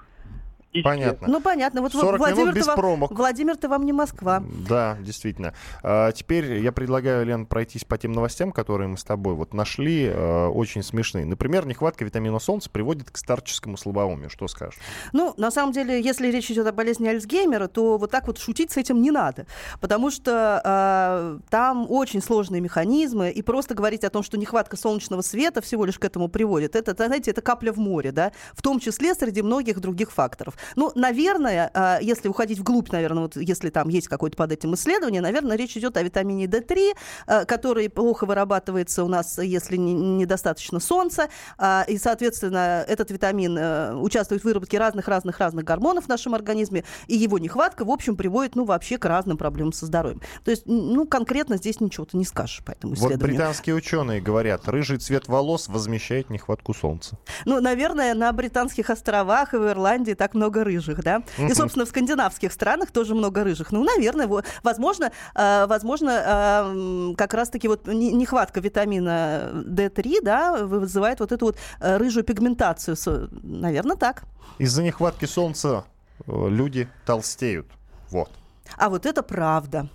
Птички. 0.76 0.84
Понятно. 0.84 1.28
Ну, 1.28 1.42
понятно. 1.42 1.82
Вот 1.82 1.94
40 1.94 2.18
Владимир, 2.18 2.42
минут 2.44 2.56
без 2.56 2.68
вам, 2.68 2.76
промок. 2.76 3.12
Владимир, 3.12 3.56
ты 3.58 3.68
вам 3.68 3.86
не 3.86 3.94
Москва. 3.94 4.44
Да, 4.68 4.98
действительно. 5.02 5.54
А, 5.84 6.12
теперь 6.12 6.60
я 6.60 6.72
предлагаю, 6.72 7.26
Лен, 7.26 7.46
пройтись 7.46 7.86
по 7.86 7.98
тем 7.98 8.12
новостям, 8.12 8.52
которые 8.52 8.88
мы 8.88 8.98
с 8.98 9.04
тобой 9.04 9.36
вот 9.36 9.54
нашли, 9.54 10.06
э, 10.06 10.48
очень 10.48 10.84
смешные. 10.84 11.26
Например, 11.26 11.66
нехватка 11.66 12.06
витамина 12.06 12.40
солнца 12.40 12.70
приводит 12.70 13.12
к 13.12 13.18
старческому 13.18 13.78
слабоумию. 13.78 14.30
Что 14.30 14.48
скажешь? 14.48 14.80
Ну, 15.14 15.34
на 15.38 15.52
самом 15.52 15.72
деле, 15.72 16.02
если 16.02 16.32
речь 16.32 16.52
идет 16.52 16.68
о 16.68 16.72
болезни 16.72 17.08
Альцгеймера, 17.08 17.68
то 17.68 17.98
вот 17.98 18.12
так 18.12 18.28
вот 18.28 18.38
шутить 18.38 18.72
с 18.72 18.78
этим 18.78 19.02
не 19.02 19.12
надо. 19.12 19.46
Потому 19.80 20.12
что 20.12 20.62
э, 20.64 21.40
там 21.50 21.86
очень 21.90 22.22
сложные 22.22 22.62
механизмы, 22.62 23.30
и 23.30 23.42
просто 23.42 23.76
говорить 23.76 24.04
о 24.04 24.10
том, 24.10 24.24
что 24.24 24.38
нехватка 24.38 24.78
солнечного 24.78 25.22
света 25.22 25.62
всего 25.62 25.86
лишь 25.86 26.00
к 26.00 26.06
этому 26.06 26.30
приводит, 26.30 26.76
это, 26.76 26.94
знаете, 26.96 27.32
это 27.32 27.42
капля 27.42 27.72
в 27.72 27.78
море, 27.78 28.12
да, 28.12 28.32
в 28.54 28.62
том 28.62 28.80
числе 28.80 29.14
среди 29.14 29.42
многих 29.42 29.80
других 29.80 30.12
факторов. 30.12 30.56
Ну, 30.76 30.92
наверное, 30.96 31.72
э, 31.74 31.98
если 32.02 32.28
уходить 32.28 32.60
вглубь, 32.60 32.92
наверное, 32.92 33.24
вот 33.24 33.36
если 33.36 33.70
там 33.70 33.90
есть 33.90 34.08
какое-то 34.08 34.38
под 34.38 34.52
этим 34.52 34.74
исследование, 34.76 35.22
наверное, 35.22 35.58
речь 35.58 35.76
идет 35.78 35.98
о 35.98 36.04
витамине 36.04 36.46
D3, 36.46 36.94
э, 37.28 37.46
который 37.46 37.90
плохо 37.90 38.26
вырабатывается 38.26 39.04
у 39.04 39.08
нас, 39.08 39.38
если 39.38 39.78
не- 39.78 39.94
недостаточно 39.94 40.80
солнца, 40.80 41.30
а, 41.58 41.86
и, 41.88 41.98
соответственно, 41.98 42.84
этот 42.88 43.12
витамин 43.12 43.58
э, 43.58 43.96
участвует 43.96 44.42
в 44.42 44.46
выработке 44.46 44.78
разных-разных-разных 44.78 45.64
гормонов 45.66 46.06
в 46.06 46.08
нашем 46.08 46.36
организме, 46.36 46.84
и 47.08 47.16
его 47.16 47.38
нехватка, 47.40 47.86
в 47.86 47.90
общем, 47.92 48.16
приводит, 48.16 48.56
ну, 48.56 48.66
вообще 48.66 48.98
к 48.98 49.06
разным 49.06 49.38
проблемам 49.38 49.74
со 49.74 49.86
здоровьем. 49.86 50.22
То 50.44 50.52
есть, 50.52 50.64
ну, 50.66 51.06
конкретно 51.06 51.58
здесь 51.58 51.80
ничего 51.80 52.06
ты 52.06 52.18
не 52.18 52.26
скажешь 52.26 52.64
по 52.64 52.72
этому 52.72 52.94
Вот 52.94 53.00
исследованию. 53.08 53.38
британские 53.38 53.76
ученые 53.76 54.22
говорят, 54.22 54.68
рыжий 54.68 54.98
цвет 54.98 55.28
волос 55.28 55.68
возмещает 55.68 56.30
нехватку 56.30 56.74
солнца. 56.74 57.18
Ну, 57.46 57.62
наверное, 57.62 58.14
на 58.14 58.32
британских 58.32 58.90
островах 58.90 59.54
и 59.54 59.58
в 59.58 59.68
Ирландии 59.68 60.14
так 60.14 60.34
много 60.34 60.55
рыжих, 60.64 61.04
да? 61.04 61.22
И, 61.38 61.54
собственно, 61.54 61.86
в 61.86 61.90
скандинавских 61.90 62.52
странах 62.52 62.92
тоже 62.92 63.16
много 63.16 63.44
рыжих. 63.44 63.72
Ну, 63.72 63.84
наверное, 63.84 64.28
во- 64.28 64.44
возможно, 64.64 65.12
э, 65.36 65.66
возможно, 65.68 66.10
э, 66.10 66.70
м, 67.10 67.16
как 67.16 67.34
раз-таки 67.34 67.68
вот 67.68 67.88
не- 67.88 68.12
нехватка 68.14 68.60
витамина 68.60 69.52
D3, 69.68 70.22
да, 70.22 70.66
вызывает 70.66 71.20
вот 71.20 71.32
эту 71.32 71.46
вот 71.48 71.58
э, 71.80 71.98
рыжую 71.98 72.24
пигментацию. 72.24 72.96
Наверное, 73.44 73.96
так. 73.98 74.24
Из-за 74.58 74.84
нехватки 74.84 75.26
солнца 75.26 75.84
э, 76.28 76.48
люди 76.50 76.88
толстеют. 77.06 77.68
Вот. 78.10 78.30
А 78.78 78.90
вот 78.90 79.06
это 79.06 79.22
правда. 79.24 79.88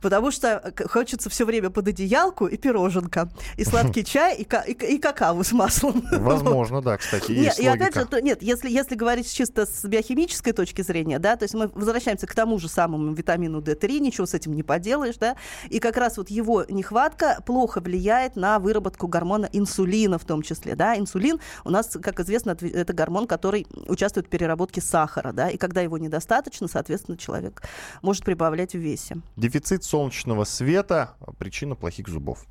Потому 0.00 0.30
что 0.30 0.72
к- 0.74 0.88
хочется 0.90 1.30
все 1.30 1.44
время 1.44 1.70
под 1.70 1.88
одеялку 1.88 2.46
и 2.46 2.56
пироженка, 2.56 3.28
и 3.56 3.64
сладкий 3.64 4.04
чай, 4.04 4.36
и, 4.36 4.42
и, 4.66 4.94
и 4.94 4.98
какао 4.98 5.42
с 5.42 5.52
маслом. 5.52 6.04
Возможно, 6.12 6.80
да, 6.82 6.96
кстати, 6.96 7.30
Нет, 7.32 7.44
есть 7.46 7.58
и 7.60 7.66
опять 7.66 7.94
логика. 7.96 8.00
же, 8.00 8.06
то- 8.06 8.20
нет, 8.22 8.42
если, 8.42 8.70
если 8.70 8.94
говорить 8.94 9.32
чисто 9.32 9.66
с 9.66 9.84
биохимической 9.84 10.52
точки 10.52 10.82
зрения, 10.82 11.18
да, 11.18 11.36
то 11.36 11.44
есть 11.44 11.54
мы 11.54 11.68
возвращаемся 11.68 12.26
к 12.26 12.34
тому 12.34 12.58
же 12.58 12.68
самому 12.68 13.12
витамину 13.12 13.60
D3, 13.60 13.98
ничего 13.98 14.26
с 14.26 14.34
этим 14.34 14.54
не 14.54 14.62
поделаешь, 14.62 15.16
да, 15.16 15.36
и 15.70 15.78
как 15.78 15.96
раз 15.96 16.16
вот 16.16 16.30
его 16.30 16.64
нехватка 16.68 17.42
плохо 17.46 17.80
влияет 17.80 18.36
на 18.36 18.58
выработку 18.58 19.06
гормона 19.08 19.48
инсулина 19.52 20.18
в 20.18 20.24
том 20.24 20.42
числе, 20.42 20.74
да, 20.76 20.96
инсулин 20.98 21.40
у 21.64 21.70
нас, 21.70 21.96
как 22.02 22.20
известно, 22.20 22.56
это 22.60 22.92
гормон, 22.92 23.26
который 23.26 23.66
участвует 23.88 24.26
в 24.26 24.30
переработке 24.30 24.80
сахара, 24.80 25.32
да, 25.32 25.50
и 25.50 25.56
когда 25.56 25.80
его 25.80 25.98
недостаточно, 25.98 26.68
соответственно, 26.68 27.16
человек 27.16 27.62
может 28.02 28.24
прибавлять 28.24 28.72
в 28.72 28.78
весе. 28.78 29.16
Дефицит 29.36 29.73
солнечного 29.82 30.44
света– 30.44 31.14
причина 31.38 31.74
плохих 31.74 32.06
зубов. 32.08 32.44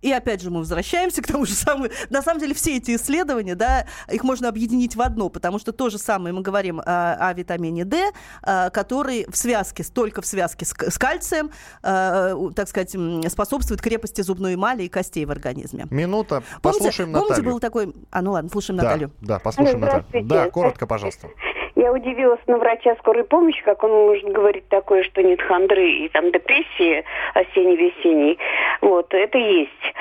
И 0.00 0.12
опять 0.12 0.40
же 0.40 0.50
мы 0.52 0.60
возвращаемся 0.60 1.22
к 1.22 1.26
тому 1.26 1.44
же 1.44 1.54
самому. 1.54 1.88
На 2.08 2.22
самом 2.22 2.38
деле 2.38 2.54
все 2.54 2.76
эти 2.76 2.94
исследования, 2.94 3.56
да, 3.56 3.84
их 4.08 4.22
можно 4.22 4.48
объединить 4.48 4.94
в 4.94 5.02
одно, 5.02 5.28
потому 5.28 5.58
что 5.58 5.72
то 5.72 5.90
же 5.90 5.98
самое 5.98 6.32
мы 6.32 6.40
говорим 6.42 6.80
а, 6.86 7.14
о 7.18 7.32
витамине 7.34 7.84
D, 7.84 8.12
а, 8.42 8.70
который 8.70 9.26
в 9.28 9.36
связке, 9.36 9.82
только 9.82 10.22
в 10.22 10.26
связке 10.26 10.64
с, 10.64 10.68
с 10.72 10.98
кальцием, 10.98 11.50
а, 11.82 12.32
у- 12.36 12.52
так 12.52 12.68
сказать, 12.68 12.94
способствует 13.28 13.80
крепости 13.82 14.20
зубной 14.20 14.54
эмали 14.54 14.84
и 14.84 14.88
костей 14.88 15.24
в 15.24 15.32
организме. 15.32 15.88
Минута. 15.90 16.44
Помните, 16.62 16.78
Послушаем 16.84 17.12
помните, 17.12 17.30
Наталью. 17.30 17.50
был 17.50 17.58
такой... 17.58 17.92
А, 18.12 18.22
ну 18.22 18.30
ладно, 18.30 18.50
слушаем 18.50 18.76
да, 18.78 18.84
Наталью. 18.84 19.10
да, 19.20 19.38
послушаем 19.40 19.80
Наталью. 19.80 20.26
Да, 20.28 20.48
коротко, 20.48 20.86
пожалуйста. 20.86 21.26
Я 21.78 21.92
удивилась 21.92 22.40
на 22.48 22.56
врача 22.58 22.96
скорой 22.96 23.22
помощи, 23.22 23.62
как 23.62 23.84
он 23.84 23.92
может 23.92 24.24
говорить 24.32 24.68
такое, 24.68 25.04
что 25.04 25.22
нет 25.22 25.40
хандры 25.40 25.88
и 25.88 26.08
там 26.08 26.32
депрессии 26.32 27.04
осенне-весенней. 27.34 28.36
Вот, 28.80 29.14
это 29.14 29.38
есть. 29.38 29.94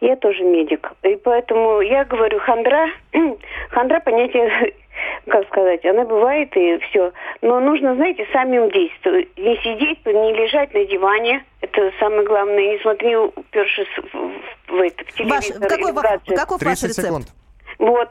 Я 0.00 0.14
тоже 0.14 0.44
медик. 0.44 0.92
И 1.02 1.16
поэтому 1.16 1.80
я 1.80 2.04
говорю, 2.04 2.38
хандра, 2.38 2.88
хандра 3.70 3.98
понятие, 3.98 4.74
как 5.26 5.48
сказать, 5.48 5.84
она 5.84 6.04
бывает 6.04 6.56
и 6.56 6.78
все. 6.78 7.10
Но 7.42 7.58
нужно, 7.58 7.96
знаете, 7.96 8.28
самим 8.32 8.70
действовать. 8.70 9.36
Не 9.36 9.56
сидеть, 9.56 10.06
не 10.06 10.32
лежать 10.34 10.72
на 10.72 10.84
диване. 10.84 11.44
Это 11.62 11.90
самое 11.98 12.22
главное. 12.24 12.74
Не 12.74 12.78
смотри, 12.78 13.16
упершись 13.16 13.88
в, 14.12 14.72
в 14.72 14.80
это, 14.80 15.02
в 15.04 15.28
Ваш, 15.28 15.46
телевизор 15.46 15.68
какой, 15.68 15.84
или 15.84 15.90
в 15.90 15.94
ва- 15.96 16.02
гаджет. 16.02 16.38
каков 16.38 16.62
ваш 16.62 16.78
30 16.78 16.88
рецепт? 16.90 17.08
секунд. 17.08 17.26
Вот. 17.80 18.08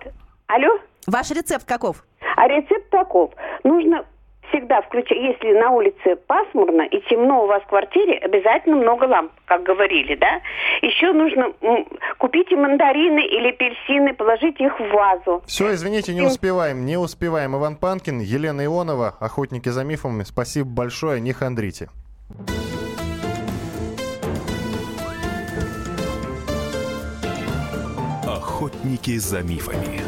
Алло? 0.47 0.77
Ваш 1.07 1.31
рецепт 1.31 1.65
каков? 1.65 2.03
А 2.35 2.47
рецепт 2.47 2.89
таков. 2.89 3.31
Нужно 3.63 4.05
всегда 4.49 4.81
включать, 4.81 5.17
если 5.17 5.53
на 5.59 5.71
улице 5.71 6.15
пасмурно 6.27 6.83
и 6.83 6.99
темно 7.09 7.43
у 7.43 7.47
вас 7.47 7.63
в 7.63 7.67
квартире, 7.67 8.17
обязательно 8.19 8.75
много 8.77 9.05
ламп, 9.05 9.31
как 9.45 9.63
говорили, 9.63 10.15
да? 10.15 10.41
Еще 10.81 11.11
нужно 11.11 11.53
м, 11.61 11.87
купите 12.19 12.55
мандарины 12.55 13.25
или 13.25 13.49
апельсины, 13.49 14.13
положите 14.13 14.65
их 14.65 14.79
в 14.79 14.91
вазу. 14.91 15.41
Все, 15.47 15.73
извините, 15.73 16.13
не 16.13 16.21
успеваем. 16.21 16.85
Не 16.85 16.97
успеваем. 16.97 17.55
Иван 17.55 17.77
Панкин, 17.77 18.19
Елена 18.19 18.63
Ионова, 18.63 19.15
охотники 19.19 19.69
за 19.69 19.83
мифами. 19.83 20.23
Спасибо 20.23 20.69
большое, 20.69 21.19
не 21.19 21.33
хандрите. 21.33 21.89
Охотники 28.25 29.17
за 29.17 29.41
мифами. 29.41 30.01